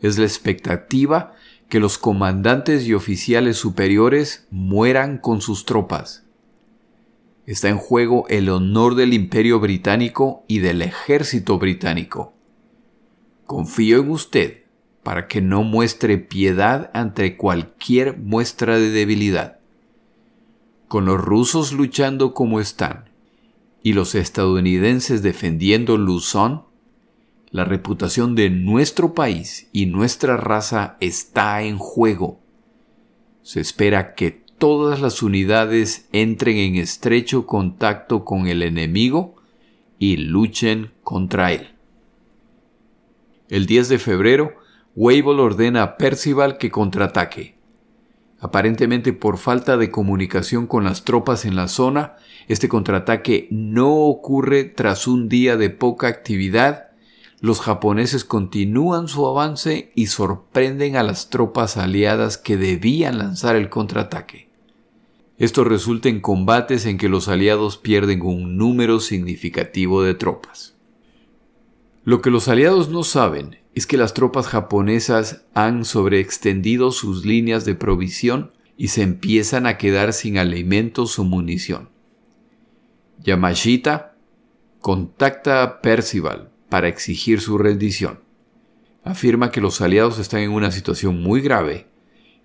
Es 0.02 0.18
la 0.18 0.26
expectativa 0.26 1.32
que 1.70 1.80
los 1.80 1.96
comandantes 1.96 2.86
y 2.86 2.92
oficiales 2.92 3.56
superiores 3.56 4.46
mueran 4.50 5.16
con 5.16 5.40
sus 5.40 5.64
tropas. 5.64 6.26
Está 7.46 7.70
en 7.70 7.78
juego 7.78 8.26
el 8.28 8.50
honor 8.50 8.96
del 8.96 9.14
imperio 9.14 9.60
británico 9.60 10.44
y 10.46 10.58
del 10.58 10.82
ejército 10.82 11.58
británico. 11.58 12.34
Confío 13.46 14.00
en 14.02 14.10
usted 14.10 14.64
para 15.02 15.26
que 15.26 15.40
no 15.40 15.62
muestre 15.62 16.18
piedad 16.18 16.90
ante 16.92 17.38
cualquier 17.38 18.18
muestra 18.18 18.78
de 18.78 18.90
debilidad. 18.90 19.60
Con 20.86 21.06
los 21.06 21.18
rusos 21.18 21.72
luchando 21.72 22.34
como 22.34 22.60
están 22.60 23.10
y 23.82 23.92
los 23.94 24.14
estadounidenses 24.14 25.22
defendiendo 25.22 25.96
Luzón, 25.96 26.64
la 27.50 27.64
reputación 27.64 28.34
de 28.34 28.48
nuestro 28.48 29.12
país 29.14 29.68
y 29.72 29.86
nuestra 29.86 30.36
raza 30.36 30.96
está 31.00 31.62
en 31.62 31.78
juego. 31.78 32.40
Se 33.42 33.60
espera 33.60 34.14
que 34.14 34.30
todas 34.30 35.00
las 35.00 35.22
unidades 35.22 36.08
entren 36.12 36.56
en 36.56 36.76
estrecho 36.76 37.46
contacto 37.46 38.24
con 38.24 38.46
el 38.46 38.62
enemigo 38.62 39.34
y 39.98 40.16
luchen 40.16 40.92
contra 41.02 41.52
él. 41.52 41.68
El 43.48 43.66
10 43.66 43.88
de 43.88 43.98
febrero, 43.98 44.54
Wavell 44.96 45.40
ordena 45.40 45.82
a 45.82 45.96
Percival 45.96 46.56
que 46.56 46.70
contraataque. 46.70 47.56
Aparentemente 48.42 49.12
por 49.12 49.38
falta 49.38 49.76
de 49.76 49.92
comunicación 49.92 50.66
con 50.66 50.82
las 50.82 51.04
tropas 51.04 51.44
en 51.44 51.54
la 51.54 51.68
zona, 51.68 52.16
este 52.48 52.68
contraataque 52.68 53.46
no 53.52 53.94
ocurre 53.94 54.64
tras 54.64 55.06
un 55.06 55.28
día 55.28 55.56
de 55.56 55.70
poca 55.70 56.08
actividad. 56.08 56.88
Los 57.40 57.60
japoneses 57.60 58.24
continúan 58.24 59.06
su 59.06 59.28
avance 59.28 59.92
y 59.94 60.08
sorprenden 60.08 60.96
a 60.96 61.04
las 61.04 61.30
tropas 61.30 61.76
aliadas 61.76 62.36
que 62.36 62.56
debían 62.56 63.18
lanzar 63.18 63.54
el 63.54 63.70
contraataque. 63.70 64.48
Esto 65.38 65.62
resulta 65.62 66.08
en 66.08 66.20
combates 66.20 66.84
en 66.86 66.98
que 66.98 67.08
los 67.08 67.28
aliados 67.28 67.76
pierden 67.76 68.22
un 68.22 68.56
número 68.56 68.98
significativo 68.98 70.02
de 70.02 70.14
tropas. 70.14 70.74
Lo 72.02 72.20
que 72.20 72.30
los 72.30 72.48
aliados 72.48 72.88
no 72.88 73.04
saben 73.04 73.61
es 73.74 73.86
que 73.86 73.96
las 73.96 74.14
tropas 74.14 74.46
japonesas 74.46 75.44
han 75.54 75.84
sobreextendido 75.84 76.90
sus 76.92 77.24
líneas 77.24 77.64
de 77.64 77.74
provisión 77.74 78.52
y 78.76 78.88
se 78.88 79.02
empiezan 79.02 79.66
a 79.66 79.78
quedar 79.78 80.12
sin 80.12 80.38
alimentos 80.38 81.18
o 81.18 81.24
munición. 81.24 81.88
Yamashita 83.22 84.16
contacta 84.80 85.62
a 85.62 85.80
Percival 85.80 86.50
para 86.68 86.88
exigir 86.88 87.40
su 87.40 87.56
rendición. 87.58 88.20
Afirma 89.04 89.50
que 89.50 89.60
los 89.60 89.80
aliados 89.80 90.18
están 90.18 90.40
en 90.40 90.50
una 90.50 90.70
situación 90.70 91.22
muy 91.22 91.40
grave 91.40 91.86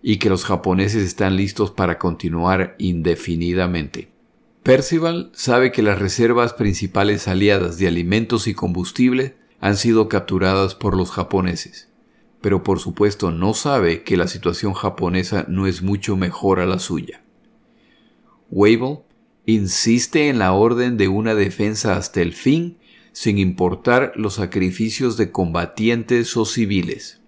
y 0.02 0.18
que 0.18 0.30
los 0.30 0.46
japoneses 0.46 1.04
están 1.04 1.36
listos 1.36 1.72
para 1.72 1.98
continuar 1.98 2.76
indefinidamente. 2.78 4.12
Percival 4.64 5.32
sabe 5.34 5.72
que 5.72 5.82
las 5.82 6.00
reservas 6.00 6.54
principales 6.54 7.28
aliadas 7.28 7.78
de 7.78 7.88
alimentos 7.88 8.48
y 8.48 8.54
combustible 8.54 9.36
han 9.60 9.78
sido 9.78 10.08
capturadas 10.08 10.76
por 10.76 10.96
los 10.96 11.12
japoneses, 11.12 11.90
pero 12.42 12.64
por 12.64 12.80
supuesto 12.80 13.32
no 13.32 13.54
sabe 13.54 14.04
que 14.04 14.18
la 14.18 14.28
situación 14.28 14.74
japonesa 14.74 15.46
no 15.48 15.68
es 15.68 15.82
mucho 15.82 16.16
mejor 16.16 16.60
a 16.60 16.66
la 16.66 16.80
suya. 16.80 17.24
Wavell 18.50 19.00
insiste 19.46 20.30
en 20.30 20.40
la 20.40 20.54
orden 20.54 20.98
de 20.98 21.08
una 21.08 21.36
defensa 21.36 21.98
hasta 21.98 22.22
el 22.22 22.34
fin 22.34 22.78
sin 23.12 23.40
importar 23.40 24.14
los 24.16 24.36
sacrificios 24.36 25.18
de 25.18 25.32
combatientes 25.32 26.38
o 26.38 26.46
civiles. 26.46 27.20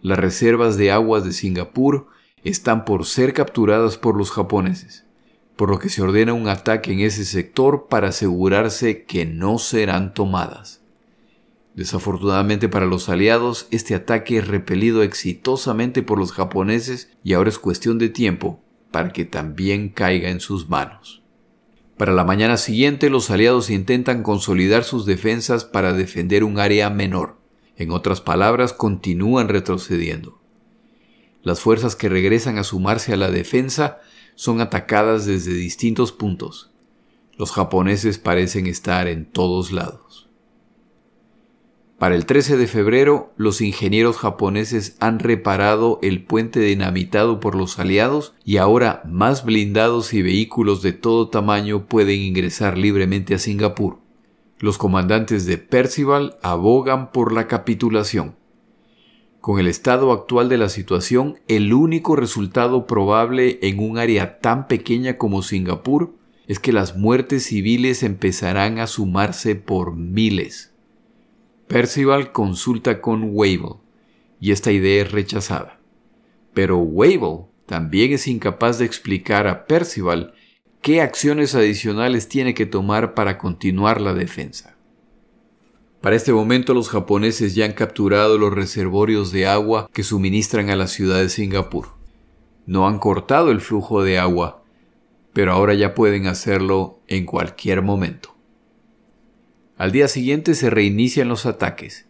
Las 0.00 0.18
reservas 0.18 0.76
de 0.76 0.92
aguas 0.92 1.24
de 1.24 1.32
Singapur 1.32 2.06
están 2.44 2.84
por 2.84 3.04
ser 3.04 3.32
capturadas 3.32 3.98
por 3.98 4.16
los 4.16 4.30
japoneses, 4.30 5.04
por 5.56 5.70
lo 5.70 5.78
que 5.78 5.88
se 5.88 6.02
ordena 6.02 6.32
un 6.32 6.48
ataque 6.48 6.92
en 6.92 7.00
ese 7.00 7.24
sector 7.24 7.88
para 7.90 8.08
asegurarse 8.08 9.04
que 9.04 9.26
no 9.26 9.58
serán 9.58 10.14
tomadas. 10.14 10.79
Desafortunadamente 11.74 12.68
para 12.68 12.86
los 12.86 13.08
aliados, 13.08 13.68
este 13.70 13.94
ataque 13.94 14.38
es 14.38 14.48
repelido 14.48 15.02
exitosamente 15.02 16.02
por 16.02 16.18
los 16.18 16.32
japoneses 16.32 17.10
y 17.22 17.34
ahora 17.34 17.50
es 17.50 17.58
cuestión 17.58 17.98
de 17.98 18.08
tiempo 18.08 18.60
para 18.90 19.12
que 19.12 19.24
también 19.24 19.88
caiga 19.88 20.30
en 20.30 20.40
sus 20.40 20.68
manos. 20.68 21.22
Para 22.00 22.12
la 22.12 22.24
mañana 22.24 22.56
siguiente, 22.56 23.10
los 23.10 23.30
aliados 23.30 23.68
intentan 23.68 24.22
consolidar 24.22 24.84
sus 24.84 25.04
defensas 25.04 25.66
para 25.66 25.92
defender 25.92 26.44
un 26.44 26.58
área 26.58 26.88
menor. 26.88 27.36
En 27.76 27.90
otras 27.90 28.22
palabras, 28.22 28.72
continúan 28.72 29.48
retrocediendo. 29.48 30.40
Las 31.42 31.60
fuerzas 31.60 31.96
que 31.96 32.08
regresan 32.08 32.56
a 32.56 32.64
sumarse 32.64 33.12
a 33.12 33.16
la 33.16 33.30
defensa 33.30 33.98
son 34.34 34.62
atacadas 34.62 35.26
desde 35.26 35.52
distintos 35.52 36.10
puntos. 36.10 36.70
Los 37.36 37.52
japoneses 37.52 38.18
parecen 38.18 38.66
estar 38.66 39.06
en 39.06 39.26
todos 39.26 39.70
lados. 39.70 40.29
Para 42.00 42.14
el 42.14 42.24
13 42.24 42.56
de 42.56 42.66
febrero, 42.66 43.30
los 43.36 43.60
ingenieros 43.60 44.16
japoneses 44.16 44.96
han 45.00 45.18
reparado 45.18 45.98
el 46.00 46.24
puente 46.24 46.58
dinamitado 46.58 47.40
por 47.40 47.54
los 47.54 47.78
aliados 47.78 48.32
y 48.42 48.56
ahora 48.56 49.02
más 49.04 49.44
blindados 49.44 50.14
y 50.14 50.22
vehículos 50.22 50.80
de 50.80 50.94
todo 50.94 51.28
tamaño 51.28 51.84
pueden 51.84 52.20
ingresar 52.20 52.78
libremente 52.78 53.34
a 53.34 53.38
Singapur. 53.38 53.98
Los 54.58 54.78
comandantes 54.78 55.44
de 55.44 55.58
Percival 55.58 56.38
abogan 56.40 57.12
por 57.12 57.34
la 57.34 57.46
capitulación. 57.46 58.34
Con 59.42 59.60
el 59.60 59.66
estado 59.66 60.10
actual 60.12 60.48
de 60.48 60.56
la 60.56 60.70
situación, 60.70 61.38
el 61.48 61.74
único 61.74 62.16
resultado 62.16 62.86
probable 62.86 63.58
en 63.60 63.78
un 63.78 63.98
área 63.98 64.38
tan 64.38 64.68
pequeña 64.68 65.18
como 65.18 65.42
Singapur 65.42 66.14
es 66.46 66.60
que 66.60 66.72
las 66.72 66.96
muertes 66.96 67.44
civiles 67.44 68.02
empezarán 68.02 68.78
a 68.78 68.86
sumarse 68.86 69.54
por 69.54 69.94
miles. 69.94 70.69
Percival 71.70 72.32
consulta 72.32 73.00
con 73.00 73.30
Wavell 73.32 73.76
y 74.40 74.50
esta 74.50 74.72
idea 74.72 75.02
es 75.02 75.12
rechazada. 75.12 75.78
Pero 76.52 76.78
Wavell 76.78 77.44
también 77.66 78.12
es 78.12 78.26
incapaz 78.26 78.80
de 78.80 78.86
explicar 78.86 79.46
a 79.46 79.66
Percival 79.66 80.34
qué 80.82 81.00
acciones 81.00 81.54
adicionales 81.54 82.28
tiene 82.28 82.54
que 82.54 82.66
tomar 82.66 83.14
para 83.14 83.38
continuar 83.38 84.00
la 84.00 84.14
defensa. 84.14 84.76
Para 86.00 86.16
este 86.16 86.32
momento 86.32 86.74
los 86.74 86.88
japoneses 86.88 87.54
ya 87.54 87.66
han 87.66 87.72
capturado 87.74 88.36
los 88.36 88.52
reservorios 88.52 89.30
de 89.30 89.46
agua 89.46 89.88
que 89.92 90.02
suministran 90.02 90.70
a 90.70 90.76
la 90.76 90.88
ciudad 90.88 91.20
de 91.20 91.28
Singapur. 91.28 91.86
No 92.66 92.88
han 92.88 92.98
cortado 92.98 93.52
el 93.52 93.60
flujo 93.60 94.02
de 94.02 94.18
agua, 94.18 94.64
pero 95.32 95.52
ahora 95.52 95.74
ya 95.74 95.94
pueden 95.94 96.26
hacerlo 96.26 96.98
en 97.06 97.26
cualquier 97.26 97.80
momento. 97.80 98.39
Al 99.80 99.92
día 99.92 100.08
siguiente 100.08 100.54
se 100.54 100.68
reinician 100.68 101.30
los 101.30 101.46
ataques 101.46 102.04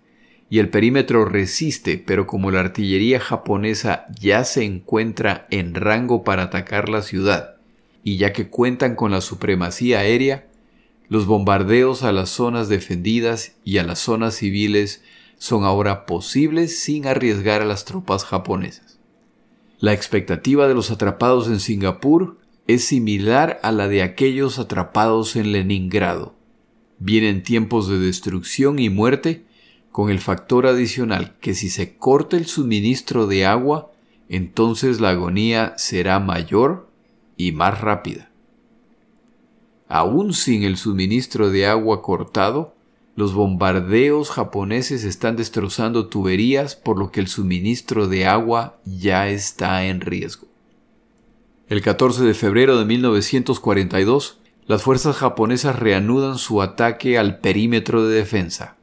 y 0.49 0.59
el 0.59 0.71
perímetro 0.71 1.25
resiste, 1.25 2.03
pero 2.05 2.27
como 2.27 2.51
la 2.51 2.59
artillería 2.59 3.21
japonesa 3.21 4.07
ya 4.21 4.43
se 4.43 4.65
encuentra 4.65 5.47
en 5.53 5.77
rango 5.77 6.25
para 6.25 6.43
atacar 6.43 6.89
la 6.89 7.03
ciudad, 7.03 7.59
y 8.03 8.17
ya 8.17 8.33
que 8.33 8.49
cuentan 8.49 8.97
con 8.97 9.13
la 9.13 9.21
supremacía 9.21 10.01
aérea, 10.01 10.49
los 11.09 11.27
bombardeos 11.27 12.03
a 12.03 12.11
las 12.11 12.31
zonas 12.31 12.69
defendidas 12.69 13.53
y 13.63 13.79
a 13.79 13.85
las 13.85 14.01
zonas 14.01 14.35
civiles 14.35 15.05
son 15.39 15.63
ahora 15.63 16.07
posibles 16.07 16.83
sin 16.83 17.07
arriesgar 17.07 17.63
a 17.63 17.67
las 17.67 17.85
tropas 17.85 18.25
japonesas. 18.25 18.99
La 19.79 19.93
expectativa 19.93 20.67
de 20.67 20.75
los 20.75 20.91
atrapados 20.91 21.47
en 21.47 21.61
Singapur 21.61 22.37
es 22.67 22.85
similar 22.85 23.61
a 23.63 23.71
la 23.71 23.87
de 23.87 24.03
aquellos 24.03 24.59
atrapados 24.59 25.37
en 25.37 25.53
Leningrado. 25.53 26.40
Vienen 27.01 27.43
tiempos 27.43 27.89
de 27.89 27.99
destrucción 27.99 28.79
y 28.79 28.91
muerte 28.91 29.45
con 29.91 30.11
el 30.11 30.21
factor 30.21 30.67
adicional 30.67 31.35
que 31.41 31.55
si 31.55 31.69
se 31.69 31.97
corta 31.97 32.37
el 32.37 32.47
suministro 32.47 33.27
de 33.27 33.47
agua, 33.47 33.91
entonces 34.29 35.01
la 35.01 35.11
agonía 35.11 35.75
será 35.77 36.21
mayor 36.21 36.89
y 37.37 37.53
más 37.53 37.81
rápida. 37.81 38.31
Aún 39.89 40.35
sin 40.35 40.63
el 40.63 40.77
suministro 40.77 41.51
de 41.51 41.67
agua 41.67 42.03
cortado, 42.03 42.75
los 43.17 43.35
bombardeos 43.35 44.31
japoneses 44.31 45.05
están 45.05 45.37
destrozando 45.37 46.07
tuberías 46.07 46.77
por 46.77 46.99
lo 46.99 47.11
que 47.11 47.21
el 47.21 47.29
suministro 47.29 48.07
de 48.07 48.27
agua 48.27 48.79
ya 48.85 49.29
está 49.29 49.85
en 49.87 50.01
riesgo. 50.01 50.47
El 51.69 51.83
14 51.83 52.25
de 52.25 52.35
febrero 52.35 52.79
de 52.79 52.85
1942, 52.85 54.40
las 54.71 54.85
fuerzas 54.85 55.17
japonesas 55.17 55.77
reanudan 55.77 56.39
su 56.39 56.63
ataque 56.63 57.19
al 57.19 57.41
perímetro 57.41 58.07
de 58.07 58.15
defensa. 58.15 58.77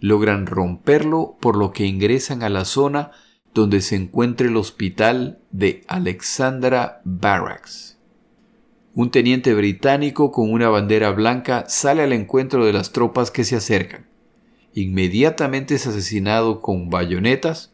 Logran 0.00 0.46
romperlo 0.46 1.36
por 1.38 1.56
lo 1.56 1.70
que 1.70 1.86
ingresan 1.86 2.42
a 2.42 2.48
la 2.48 2.64
zona 2.64 3.12
donde 3.54 3.82
se 3.82 3.94
encuentra 3.94 4.48
el 4.48 4.56
hospital 4.56 5.38
de 5.52 5.84
Alexandra 5.86 7.02
Barracks. 7.04 7.98
Un 8.96 9.12
teniente 9.12 9.54
británico 9.54 10.32
con 10.32 10.50
una 10.50 10.68
bandera 10.70 11.12
blanca 11.12 11.66
sale 11.68 12.02
al 12.02 12.12
encuentro 12.12 12.66
de 12.66 12.72
las 12.72 12.90
tropas 12.90 13.30
que 13.30 13.44
se 13.44 13.54
acercan. 13.54 14.08
Inmediatamente 14.74 15.76
es 15.76 15.86
asesinado 15.86 16.60
con 16.60 16.90
bayonetas 16.90 17.72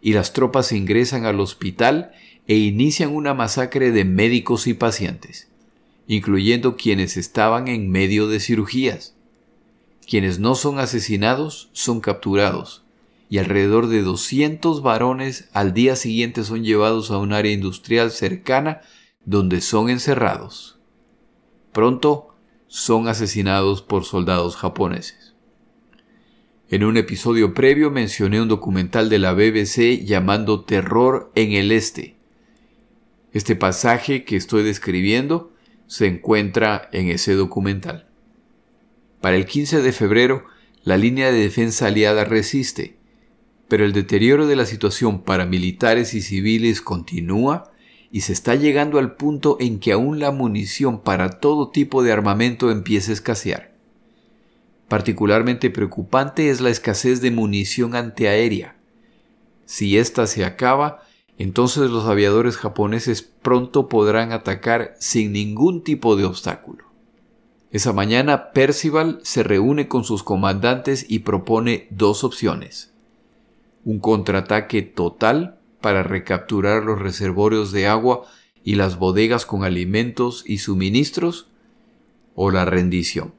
y 0.00 0.14
las 0.14 0.32
tropas 0.32 0.72
ingresan 0.72 1.26
al 1.26 1.40
hospital 1.40 2.12
e 2.46 2.54
inician 2.54 3.14
una 3.14 3.34
masacre 3.34 3.92
de 3.92 4.06
médicos 4.06 4.66
y 4.66 4.72
pacientes 4.72 5.50
incluyendo 6.06 6.76
quienes 6.76 7.16
estaban 7.16 7.68
en 7.68 7.90
medio 7.90 8.28
de 8.28 8.40
cirugías. 8.40 9.14
Quienes 10.08 10.38
no 10.38 10.54
son 10.54 10.78
asesinados 10.78 11.68
son 11.72 12.00
capturados, 12.00 12.84
y 13.28 13.38
alrededor 13.38 13.88
de 13.88 14.02
200 14.02 14.82
varones 14.82 15.48
al 15.52 15.74
día 15.74 15.96
siguiente 15.96 16.44
son 16.44 16.64
llevados 16.64 17.10
a 17.10 17.18
un 17.18 17.32
área 17.32 17.52
industrial 17.52 18.12
cercana 18.12 18.82
donde 19.24 19.60
son 19.60 19.90
encerrados. 19.90 20.78
Pronto 21.72 22.34
son 22.68 23.08
asesinados 23.08 23.82
por 23.82 24.04
soldados 24.04 24.56
japoneses. 24.56 25.34
En 26.68 26.84
un 26.84 26.96
episodio 26.96 27.54
previo 27.54 27.90
mencioné 27.90 28.40
un 28.40 28.48
documental 28.48 29.08
de 29.08 29.18
la 29.18 29.32
BBC 29.32 30.04
llamando 30.04 30.64
Terror 30.64 31.30
en 31.34 31.52
el 31.52 31.70
Este. 31.70 32.16
Este 33.32 33.54
pasaje 33.54 34.24
que 34.24 34.36
estoy 34.36 34.62
describiendo 34.62 35.52
se 35.86 36.06
encuentra 36.06 36.88
en 36.92 37.08
ese 37.08 37.34
documental. 37.34 38.08
Para 39.20 39.36
el 39.36 39.46
15 39.46 39.82
de 39.82 39.92
febrero, 39.92 40.44
la 40.82 40.96
línea 40.96 41.32
de 41.32 41.40
defensa 41.40 41.86
aliada 41.86 42.24
resiste, 42.24 42.96
pero 43.68 43.84
el 43.84 43.92
deterioro 43.92 44.46
de 44.46 44.56
la 44.56 44.66
situación 44.66 45.22
para 45.22 45.46
militares 45.46 46.14
y 46.14 46.20
civiles 46.20 46.80
continúa 46.80 47.72
y 48.12 48.20
se 48.20 48.32
está 48.32 48.54
llegando 48.54 48.98
al 48.98 49.16
punto 49.16 49.56
en 49.60 49.80
que 49.80 49.92
aún 49.92 50.20
la 50.20 50.30
munición 50.30 51.02
para 51.02 51.40
todo 51.40 51.70
tipo 51.70 52.02
de 52.02 52.12
armamento 52.12 52.70
empieza 52.70 53.10
a 53.10 53.14
escasear. 53.14 53.74
Particularmente 54.88 55.70
preocupante 55.70 56.50
es 56.50 56.60
la 56.60 56.70
escasez 56.70 57.20
de 57.20 57.32
munición 57.32 57.96
antiaérea. 57.96 58.76
Si 59.64 59.98
ésta 59.98 60.28
se 60.28 60.44
acaba, 60.44 61.02
entonces 61.38 61.90
los 61.90 62.06
aviadores 62.06 62.56
japoneses 62.56 63.22
pronto 63.22 63.88
podrán 63.88 64.32
atacar 64.32 64.94
sin 64.98 65.32
ningún 65.32 65.82
tipo 65.82 66.16
de 66.16 66.24
obstáculo. 66.24 66.84
Esa 67.70 67.92
mañana 67.92 68.52
Percival 68.52 69.20
se 69.22 69.42
reúne 69.42 69.86
con 69.86 70.04
sus 70.04 70.22
comandantes 70.22 71.04
y 71.08 71.20
propone 71.20 71.88
dos 71.90 72.24
opciones. 72.24 72.92
Un 73.84 73.98
contraataque 73.98 74.82
total 74.82 75.58
para 75.82 76.02
recapturar 76.02 76.84
los 76.84 77.00
reservorios 77.00 77.72
de 77.72 77.86
agua 77.86 78.22
y 78.64 78.76
las 78.76 78.98
bodegas 78.98 79.44
con 79.44 79.62
alimentos 79.62 80.42
y 80.46 80.58
suministros 80.58 81.48
o 82.34 82.50
la 82.50 82.64
rendición. 82.64 83.34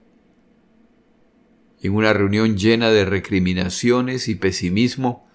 En 1.82 1.96
una 1.96 2.14
reunión 2.14 2.58
llena 2.58 2.92
de 2.92 3.06
recriminaciones 3.06 4.28
y 4.28 4.36
pesimismo, 4.36 5.28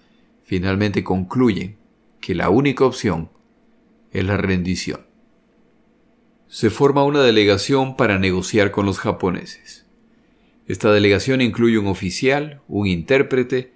finalmente 0.43 1.03
concluyen 1.03 1.77
que 2.23 2.33
la 2.33 2.49
única 2.49 2.85
opción 2.85 3.29
es 4.11 4.23
la 4.23 4.37
rendición 4.37 5.13
se 6.53 6.69
forma 6.69 7.03
una 7.03 7.23
delegación 7.23 7.97
para 7.97 8.19
negociar 8.19 8.69
con 8.69 8.85
los 8.85 8.99
japoneses. 8.99 9.87
Esta 10.67 10.91
delegación 10.91 11.41
incluye 11.41 11.79
un 11.79 11.87
oficial, 11.87 12.61
un 12.67 12.85
intérprete 12.85 13.73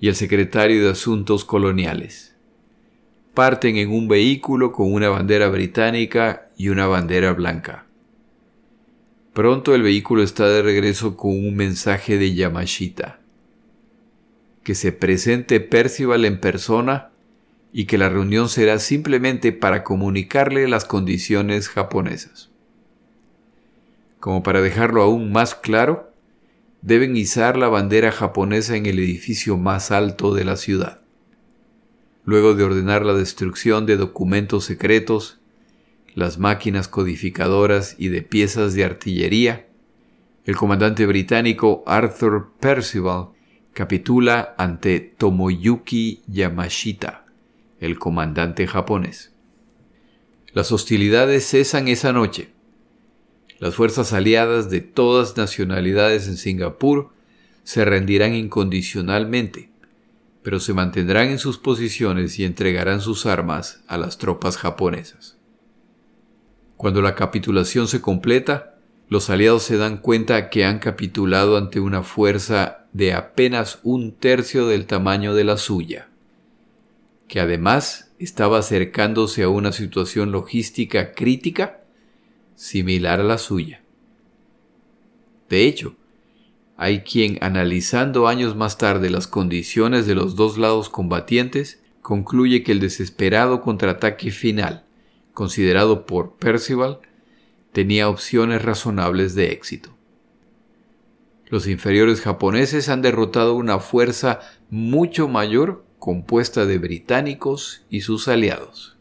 y 0.00 0.08
el 0.08 0.16
secretario 0.16 0.82
de 0.82 0.90
Asuntos 0.90 1.44
Coloniales. 1.44 2.34
Parten 3.34 3.76
en 3.76 3.92
un 3.92 4.08
vehículo 4.08 4.72
con 4.72 4.92
una 4.92 5.10
bandera 5.10 5.48
británica 5.48 6.50
y 6.56 6.70
una 6.70 6.88
bandera 6.88 7.34
blanca. 7.34 7.86
Pronto 9.32 9.76
el 9.76 9.82
vehículo 9.82 10.24
está 10.24 10.48
de 10.48 10.62
regreso 10.62 11.16
con 11.16 11.30
un 11.30 11.54
mensaje 11.54 12.18
de 12.18 12.34
Yamashita. 12.34 13.20
Que 14.64 14.74
se 14.74 14.90
presente 14.90 15.60
Percival 15.60 16.24
en 16.24 16.40
persona 16.40 17.12
y 17.72 17.84
que 17.84 17.98
la 17.98 18.08
reunión 18.08 18.48
será 18.48 18.78
simplemente 18.78 19.52
para 19.52 19.84
comunicarle 19.84 20.68
las 20.68 20.84
condiciones 20.84 21.68
japonesas. 21.68 22.50
Como 24.20 24.42
para 24.42 24.60
dejarlo 24.60 25.02
aún 25.02 25.32
más 25.32 25.54
claro, 25.54 26.12
deben 26.82 27.16
izar 27.16 27.56
la 27.56 27.68
bandera 27.68 28.10
japonesa 28.10 28.76
en 28.76 28.86
el 28.86 28.98
edificio 28.98 29.56
más 29.56 29.90
alto 29.90 30.34
de 30.34 30.44
la 30.44 30.56
ciudad. 30.56 31.00
Luego 32.24 32.54
de 32.54 32.64
ordenar 32.64 33.04
la 33.04 33.14
destrucción 33.14 33.86
de 33.86 33.96
documentos 33.96 34.64
secretos, 34.64 35.40
las 36.14 36.38
máquinas 36.38 36.88
codificadoras 36.88 37.96
y 37.98 38.08
de 38.08 38.22
piezas 38.22 38.74
de 38.74 38.84
artillería, 38.84 39.68
el 40.44 40.56
comandante 40.56 41.06
británico 41.06 41.84
Arthur 41.86 42.52
Percival 42.58 43.28
capitula 43.72 44.54
ante 44.58 44.98
Tomoyuki 45.00 46.22
Yamashita 46.26 47.27
el 47.80 47.98
comandante 47.98 48.66
japonés. 48.66 49.32
Las 50.52 50.72
hostilidades 50.72 51.46
cesan 51.48 51.88
esa 51.88 52.12
noche. 52.12 52.50
Las 53.58 53.74
fuerzas 53.74 54.12
aliadas 54.12 54.70
de 54.70 54.80
todas 54.80 55.36
nacionalidades 55.36 56.26
en 56.28 56.36
Singapur 56.36 57.10
se 57.64 57.84
rendirán 57.84 58.34
incondicionalmente, 58.34 59.70
pero 60.42 60.58
se 60.58 60.72
mantendrán 60.72 61.28
en 61.28 61.38
sus 61.38 61.58
posiciones 61.58 62.38
y 62.38 62.44
entregarán 62.44 63.00
sus 63.00 63.26
armas 63.26 63.82
a 63.86 63.98
las 63.98 64.18
tropas 64.18 64.56
japonesas. 64.56 65.36
Cuando 66.76 67.02
la 67.02 67.14
capitulación 67.14 67.88
se 67.88 68.00
completa, 68.00 68.76
los 69.08 69.30
aliados 69.30 69.64
se 69.64 69.76
dan 69.76 69.98
cuenta 69.98 70.50
que 70.50 70.64
han 70.64 70.78
capitulado 70.78 71.56
ante 71.56 71.80
una 71.80 72.02
fuerza 72.02 72.86
de 72.92 73.12
apenas 73.12 73.80
un 73.82 74.12
tercio 74.12 74.66
del 74.66 74.86
tamaño 74.86 75.34
de 75.34 75.44
la 75.44 75.56
suya 75.56 76.08
que 77.28 77.40
además 77.40 78.10
estaba 78.18 78.58
acercándose 78.58 79.42
a 79.42 79.48
una 79.48 79.70
situación 79.72 80.32
logística 80.32 81.12
crítica 81.12 81.84
similar 82.56 83.20
a 83.20 83.24
la 83.24 83.38
suya. 83.38 83.82
De 85.48 85.66
hecho, 85.66 85.94
hay 86.76 87.00
quien, 87.00 87.38
analizando 87.40 88.28
años 88.28 88.56
más 88.56 88.78
tarde 88.78 89.10
las 89.10 89.26
condiciones 89.26 90.06
de 90.06 90.14
los 90.14 90.36
dos 90.36 90.58
lados 90.58 90.88
combatientes, 90.88 91.80
concluye 92.02 92.62
que 92.62 92.72
el 92.72 92.80
desesperado 92.80 93.60
contraataque 93.60 94.30
final, 94.30 94.84
considerado 95.34 96.06
por 96.06 96.36
Percival, 96.36 97.00
tenía 97.72 98.08
opciones 98.08 98.62
razonables 98.62 99.34
de 99.34 99.52
éxito. 99.52 99.94
Los 101.46 101.66
inferiores 101.66 102.20
japoneses 102.20 102.88
han 102.88 103.02
derrotado 103.02 103.54
una 103.54 103.78
fuerza 103.78 104.40
mucho 104.70 105.28
mayor 105.28 105.84
compuesta 105.98 106.66
de 106.66 106.78
británicos 106.78 107.84
y 107.90 108.02
sus 108.02 108.28
aliados. 108.28 108.96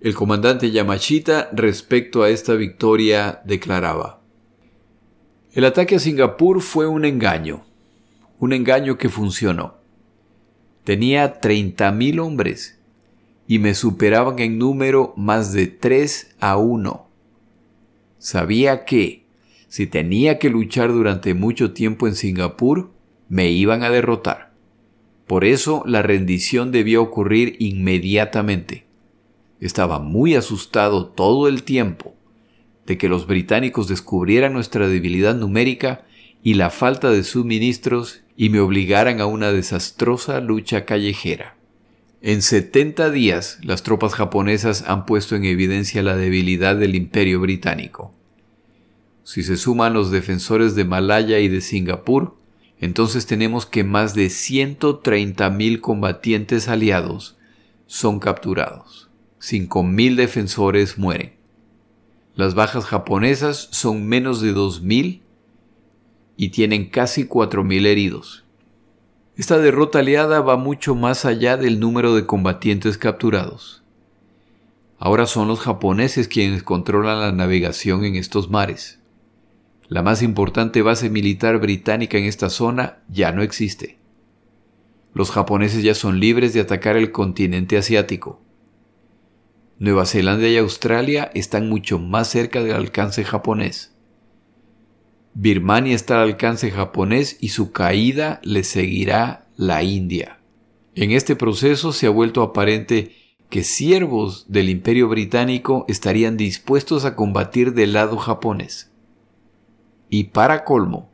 El 0.00 0.14
comandante 0.14 0.70
Yamashita 0.70 1.50
respecto 1.52 2.22
a 2.22 2.30
esta 2.30 2.54
victoria 2.54 3.42
declaraba, 3.44 4.20
El 5.52 5.64
ataque 5.64 5.96
a 5.96 5.98
Singapur 5.98 6.60
fue 6.60 6.86
un 6.86 7.04
engaño, 7.04 7.64
un 8.38 8.52
engaño 8.52 8.96
que 8.96 9.08
funcionó. 9.08 9.78
Tenía 10.84 11.40
30.000 11.40 12.20
hombres 12.20 12.78
y 13.48 13.58
me 13.58 13.74
superaban 13.74 14.38
en 14.38 14.58
número 14.58 15.14
más 15.16 15.52
de 15.52 15.66
3 15.66 16.36
a 16.38 16.56
1. 16.56 17.08
Sabía 18.18 18.84
que, 18.84 19.26
si 19.68 19.86
tenía 19.86 20.38
que 20.38 20.48
luchar 20.48 20.92
durante 20.92 21.34
mucho 21.34 21.72
tiempo 21.72 22.06
en 22.06 22.14
Singapur, 22.14 22.90
me 23.28 23.50
iban 23.50 23.82
a 23.82 23.90
derrotar. 23.90 24.47
Por 25.28 25.44
eso 25.44 25.82
la 25.86 26.00
rendición 26.00 26.72
debía 26.72 27.00
ocurrir 27.02 27.56
inmediatamente. 27.58 28.86
Estaba 29.60 29.98
muy 29.98 30.34
asustado 30.34 31.06
todo 31.06 31.48
el 31.48 31.64
tiempo 31.64 32.16
de 32.86 32.96
que 32.96 33.10
los 33.10 33.26
británicos 33.26 33.88
descubrieran 33.88 34.54
nuestra 34.54 34.88
debilidad 34.88 35.34
numérica 35.34 36.06
y 36.42 36.54
la 36.54 36.70
falta 36.70 37.10
de 37.10 37.24
suministros 37.24 38.22
y 38.38 38.48
me 38.48 38.60
obligaran 38.60 39.20
a 39.20 39.26
una 39.26 39.52
desastrosa 39.52 40.40
lucha 40.40 40.86
callejera. 40.86 41.58
En 42.22 42.40
70 42.40 43.10
días 43.10 43.58
las 43.62 43.82
tropas 43.82 44.14
japonesas 44.14 44.84
han 44.86 45.04
puesto 45.04 45.36
en 45.36 45.44
evidencia 45.44 46.02
la 46.02 46.16
debilidad 46.16 46.74
del 46.74 46.94
imperio 46.94 47.38
británico. 47.40 48.14
Si 49.24 49.42
se 49.42 49.58
suman 49.58 49.92
los 49.92 50.10
defensores 50.10 50.74
de 50.74 50.86
Malaya 50.86 51.38
y 51.38 51.48
de 51.48 51.60
Singapur, 51.60 52.37
entonces 52.80 53.26
tenemos 53.26 53.66
que 53.66 53.84
más 53.84 54.14
de 54.14 54.26
130.000 54.26 55.80
combatientes 55.80 56.68
aliados 56.68 57.36
son 57.86 58.20
capturados. 58.20 59.10
5.000 59.40 60.16
defensores 60.16 60.98
mueren. 60.98 61.34
Las 62.34 62.54
bajas 62.54 62.84
japonesas 62.84 63.68
son 63.72 64.06
menos 64.06 64.40
de 64.40 64.54
2.000 64.54 65.22
y 66.36 66.48
tienen 66.50 66.88
casi 66.88 67.24
4.000 67.24 67.86
heridos. 67.86 68.44
Esta 69.36 69.58
derrota 69.58 70.00
aliada 70.00 70.40
va 70.40 70.56
mucho 70.56 70.94
más 70.94 71.24
allá 71.24 71.56
del 71.56 71.80
número 71.80 72.14
de 72.14 72.26
combatientes 72.26 72.98
capturados. 72.98 73.82
Ahora 74.98 75.26
son 75.26 75.46
los 75.46 75.60
japoneses 75.60 76.26
quienes 76.26 76.64
controlan 76.64 77.20
la 77.20 77.32
navegación 77.32 78.04
en 78.04 78.16
estos 78.16 78.50
mares. 78.50 78.97
La 79.88 80.02
más 80.02 80.22
importante 80.22 80.82
base 80.82 81.08
militar 81.08 81.58
británica 81.58 82.18
en 82.18 82.24
esta 82.24 82.50
zona 82.50 82.98
ya 83.08 83.32
no 83.32 83.42
existe. 83.42 83.98
Los 85.14 85.30
japoneses 85.30 85.82
ya 85.82 85.94
son 85.94 86.20
libres 86.20 86.52
de 86.52 86.60
atacar 86.60 86.96
el 86.96 87.10
continente 87.10 87.78
asiático. 87.78 88.42
Nueva 89.78 90.04
Zelanda 90.04 90.46
y 90.46 90.58
Australia 90.58 91.30
están 91.34 91.70
mucho 91.70 91.98
más 91.98 92.28
cerca 92.28 92.62
del 92.62 92.74
alcance 92.74 93.24
japonés. 93.24 93.94
Birmania 95.32 95.94
está 95.94 96.16
al 96.20 96.28
alcance 96.28 96.70
japonés 96.70 97.38
y 97.40 97.48
su 97.48 97.72
caída 97.72 98.40
le 98.42 98.64
seguirá 98.64 99.46
la 99.56 99.82
India. 99.82 100.40
En 100.96 101.12
este 101.12 101.34
proceso 101.34 101.92
se 101.92 102.08
ha 102.08 102.10
vuelto 102.10 102.42
aparente 102.42 103.12
que 103.48 103.62
siervos 103.64 104.44
del 104.48 104.68
imperio 104.68 105.08
británico 105.08 105.86
estarían 105.88 106.36
dispuestos 106.36 107.06
a 107.06 107.16
combatir 107.16 107.72
del 107.72 107.94
lado 107.94 108.18
japonés. 108.18 108.90
Y 110.10 110.24
para 110.24 110.64
colmo, 110.64 111.10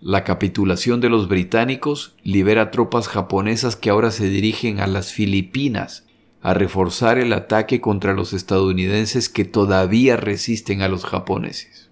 la 0.00 0.22
capitulación 0.24 1.00
de 1.00 1.08
los 1.08 1.28
británicos 1.28 2.16
libera 2.22 2.70
tropas 2.70 3.08
japonesas 3.08 3.76
que 3.76 3.90
ahora 3.90 4.10
se 4.10 4.28
dirigen 4.28 4.78
a 4.80 4.86
las 4.86 5.12
Filipinas 5.12 6.06
a 6.42 6.54
reforzar 6.54 7.18
el 7.18 7.32
ataque 7.32 7.80
contra 7.80 8.12
los 8.12 8.32
estadounidenses 8.32 9.28
que 9.28 9.44
todavía 9.44 10.16
resisten 10.16 10.82
a 10.82 10.88
los 10.88 11.04
japoneses. 11.04 11.90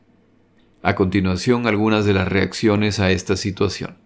A 0.83 0.95
continuación, 0.95 1.67
algunas 1.67 2.05
de 2.05 2.13
las 2.13 2.29
reacciones 2.29 3.01
a 3.01 3.11
esta 3.11 3.37
situación. 3.37 3.97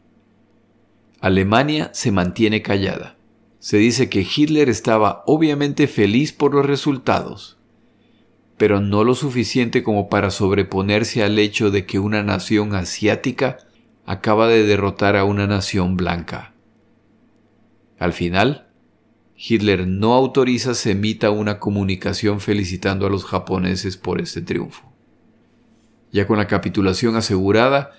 Alemania 1.20 1.90
se 1.92 2.12
mantiene 2.12 2.62
callada. 2.62 3.16
Se 3.58 3.76
dice 3.76 4.08
que 4.08 4.24
Hitler 4.24 4.68
estaba 4.68 5.24
obviamente 5.26 5.88
feliz 5.88 6.32
por 6.32 6.54
los 6.54 6.64
resultados, 6.64 7.57
pero 8.58 8.80
no 8.80 9.04
lo 9.04 9.14
suficiente 9.14 9.82
como 9.82 10.08
para 10.08 10.30
sobreponerse 10.30 11.22
al 11.22 11.38
hecho 11.38 11.70
de 11.70 11.86
que 11.86 11.98
una 12.00 12.22
nación 12.22 12.74
asiática 12.74 13.58
acaba 14.04 14.48
de 14.48 14.66
derrotar 14.66 15.16
a 15.16 15.24
una 15.24 15.46
nación 15.46 15.96
blanca. 15.96 16.54
Al 17.98 18.12
final, 18.12 18.68
Hitler 19.36 19.86
no 19.86 20.14
autoriza 20.14 20.74
se 20.74 20.90
emita 20.90 21.30
una 21.30 21.60
comunicación 21.60 22.40
felicitando 22.40 23.06
a 23.06 23.10
los 23.10 23.24
japoneses 23.24 23.96
por 23.96 24.20
este 24.20 24.42
triunfo. 24.42 24.92
Ya 26.10 26.26
con 26.26 26.38
la 26.38 26.48
capitulación 26.48 27.14
asegurada, 27.14 27.92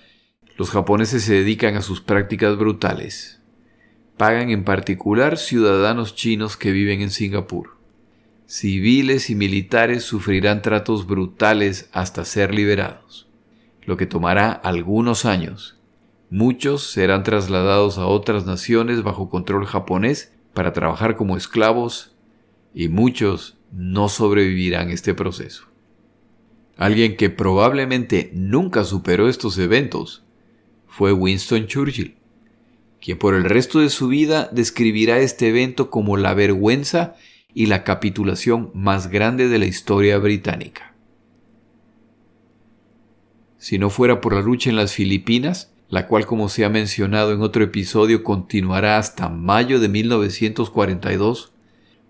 los 0.58 0.70
japoneses 0.70 1.22
se 1.22 1.34
dedican 1.34 1.76
a 1.76 1.82
sus 1.82 2.02
prácticas 2.02 2.58
brutales. 2.58 3.40
Pagan 4.18 4.50
en 4.50 4.64
particular 4.64 5.38
ciudadanos 5.38 6.14
chinos 6.14 6.58
que 6.58 6.72
viven 6.72 7.00
en 7.00 7.10
Singapur. 7.10 7.79
Civiles 8.50 9.30
y 9.30 9.36
militares 9.36 10.02
sufrirán 10.02 10.60
tratos 10.60 11.06
brutales 11.06 11.88
hasta 11.92 12.24
ser 12.24 12.52
liberados, 12.52 13.28
lo 13.84 13.96
que 13.96 14.06
tomará 14.06 14.50
algunos 14.50 15.24
años. 15.24 15.78
Muchos 16.30 16.82
serán 16.82 17.22
trasladados 17.22 17.96
a 17.96 18.06
otras 18.06 18.46
naciones 18.46 19.04
bajo 19.04 19.30
control 19.30 19.66
japonés 19.66 20.32
para 20.52 20.72
trabajar 20.72 21.14
como 21.14 21.36
esclavos 21.36 22.16
y 22.74 22.88
muchos 22.88 23.56
no 23.70 24.08
sobrevivirán 24.08 24.90
este 24.90 25.14
proceso. 25.14 25.68
Alguien 26.76 27.16
que 27.16 27.30
probablemente 27.30 28.32
nunca 28.34 28.82
superó 28.82 29.28
estos 29.28 29.58
eventos 29.58 30.24
fue 30.88 31.12
Winston 31.12 31.68
Churchill, 31.68 32.16
quien 33.00 33.16
por 33.16 33.36
el 33.36 33.44
resto 33.44 33.78
de 33.78 33.90
su 33.90 34.08
vida 34.08 34.50
describirá 34.50 35.20
este 35.20 35.50
evento 35.50 35.88
como 35.88 36.16
la 36.16 36.34
vergüenza 36.34 37.14
y 37.54 37.66
la 37.66 37.84
capitulación 37.84 38.70
más 38.74 39.08
grande 39.08 39.48
de 39.48 39.58
la 39.58 39.66
historia 39.66 40.18
británica. 40.18 40.94
Si 43.58 43.78
no 43.78 43.90
fuera 43.90 44.20
por 44.20 44.34
la 44.34 44.40
lucha 44.40 44.70
en 44.70 44.76
las 44.76 44.94
Filipinas, 44.94 45.72
la 45.88 46.06
cual 46.06 46.24
como 46.24 46.48
se 46.48 46.64
ha 46.64 46.70
mencionado 46.70 47.32
en 47.32 47.42
otro 47.42 47.62
episodio 47.64 48.22
continuará 48.22 48.96
hasta 48.96 49.28
mayo 49.28 49.80
de 49.80 49.88
1942, 49.88 51.52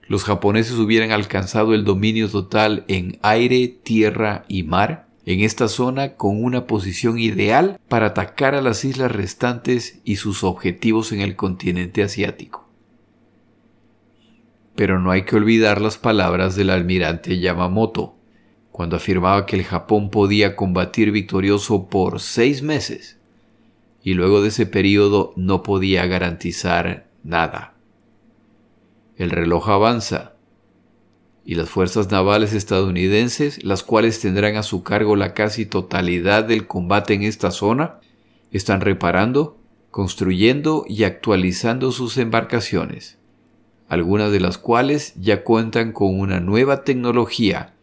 los 0.07 0.25
japoneses 0.25 0.75
hubieran 0.75 1.13
alcanzado 1.13 1.75
el 1.75 1.85
dominio 1.85 2.29
total 2.29 2.85
en 2.89 3.19
aire, 3.23 3.69
tierra 3.69 4.45
y 4.49 4.65
mar 4.65 5.09
en 5.25 5.41
esta 5.41 5.69
zona 5.69 6.15
con 6.15 6.43
una 6.43 6.67
posición 6.67 7.19
ideal 7.19 7.79
para 7.89 8.07
atacar 8.07 8.55
a 8.55 8.63
las 8.63 8.85
islas 8.85 9.13
restantes 9.13 10.01
y 10.05 10.17
sus 10.17 10.45
objetivos 10.45 11.13
en 11.13 11.21
el 11.21 11.37
continente 11.37 12.03
asiático. 12.03 12.70
Pero 14.81 14.99
no 14.99 15.11
hay 15.11 15.25
que 15.25 15.37
olvidar 15.37 15.79
las 15.79 15.99
palabras 15.99 16.57
del 16.57 16.71
almirante 16.71 17.39
Yamamoto, 17.39 18.17
cuando 18.73 18.97
afirmaba 18.97 19.45
que 19.45 19.57
el 19.57 19.65
Japón 19.65 20.09
podía 20.09 20.57
combatir 20.57 21.11
victorioso 21.11 21.91
por 21.91 22.19
seis 22.19 22.63
meses 22.63 23.19
y 24.03 24.15
luego 24.15 24.41
de 24.41 24.49
ese 24.49 24.65
periodo 24.65 25.35
no 25.37 25.63
podía 25.63 26.07
garantizar 26.07 27.11
nada. 27.23 27.75
El 29.17 29.29
reloj 29.29 29.69
avanza 29.69 30.33
y 31.45 31.57
las 31.57 31.69
fuerzas 31.69 32.11
navales 32.11 32.55
estadounidenses, 32.55 33.63
las 33.63 33.83
cuales 33.83 34.19
tendrán 34.21 34.57
a 34.57 34.63
su 34.63 34.83
cargo 34.83 35.15
la 35.15 35.35
casi 35.35 35.67
totalidad 35.67 36.45
del 36.45 36.67
combate 36.67 37.13
en 37.13 37.25
esta 37.25 37.51
zona, 37.51 38.01
están 38.51 38.81
reparando, 38.81 39.59
construyendo 39.91 40.87
y 40.89 41.05
actualizando 41.05 41.93
sus 41.93 42.17
embarcaciones, 42.17 43.20
algunas 43.91 44.31
de 44.31 44.39
las 44.39 44.57
cuales 44.57 45.15
ya 45.17 45.43
cuentan 45.43 45.93
con 45.93 46.19
una 46.19 46.39
nueva 46.39 46.85
tecnología 46.85 47.75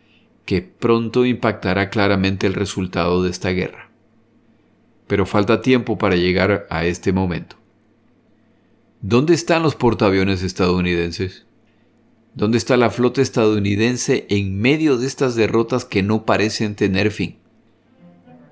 que 0.45 0.61
pronto 0.61 1.25
impactará 1.25 1.89
claramente 1.89 2.47
el 2.47 2.53
resultado 2.53 3.21
de 3.21 3.29
esta 3.29 3.49
guerra. 3.49 3.89
Pero 5.05 5.25
falta 5.25 5.61
tiempo 5.61 5.97
para 5.97 6.15
llegar 6.15 6.65
a 6.69 6.85
este 6.85 7.11
momento. 7.11 7.57
¿Dónde 9.01 9.33
están 9.33 9.63
los 9.63 9.75
portaaviones 9.75 10.43
estadounidenses? 10.43 11.45
¿Dónde 12.33 12.57
está 12.57 12.77
la 12.77 12.89
flota 12.89 13.21
estadounidense 13.21 14.27
en 14.29 14.57
medio 14.61 14.97
de 14.97 15.07
estas 15.07 15.35
derrotas 15.35 15.83
que 15.83 16.03
no 16.03 16.25
parecen 16.25 16.75
tener 16.75 17.11
fin? 17.11 17.35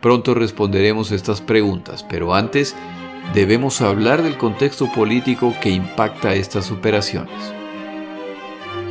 Pronto 0.02 0.34
responderemos 0.34 1.14
estas 1.14 1.40
preguntas, 1.40 2.04
pero 2.04 2.36
antes 2.36 2.76
debemos 3.34 3.82
hablar 3.82 4.24
del 4.24 4.38
contexto 4.38 4.92
político 4.92 5.54
que 5.62 5.70
impacta 5.70 6.36
estas 6.36 6.72
operaciones. 6.72 7.54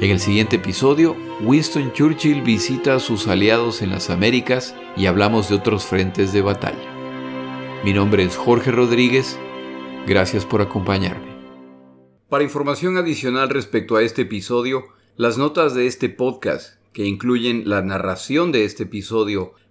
En 0.01 0.11
el 0.11 0.20
siguiente 0.20 0.57
episodio, 0.57 1.16
Winston 1.43 1.93
Churchill 1.93 2.43
visita 2.43 2.97
a 2.97 3.01
sus 3.01 3.26
aliados 3.28 3.80
en 3.80 3.91
las 3.91 4.11
Américas 4.11 4.74
y 4.97 5.07
hablamos 5.07 5.49
de 5.49 5.55
otros 5.55 5.85
frentes 5.85 6.32
de 6.32 6.43
batalla. 6.43 6.93
Mi 7.85 7.93
nombre 7.93 8.24
es 8.24 8.37
Jorge 8.37 8.70
Rodríguez, 8.70 9.39
gracias 10.07 10.45
por 10.45 10.61
acompañarme. 10.61 11.35
Para 12.28 12.45
información 12.45 12.97
adicional 12.97 13.49
respecto 13.51 13.97
a 13.97 14.03
este 14.03 14.22
episodio, 14.22 14.85
las 15.16 15.39
notas 15.39 15.74
de 15.74 15.87
este 15.87 16.09
podcast, 16.09 16.80
que 16.93 17.05
incluyen 17.05 17.68
la 17.68 17.82
narración 17.82 18.53
de 18.53 18.64
este 18.64 18.85
episodio, 18.85 19.55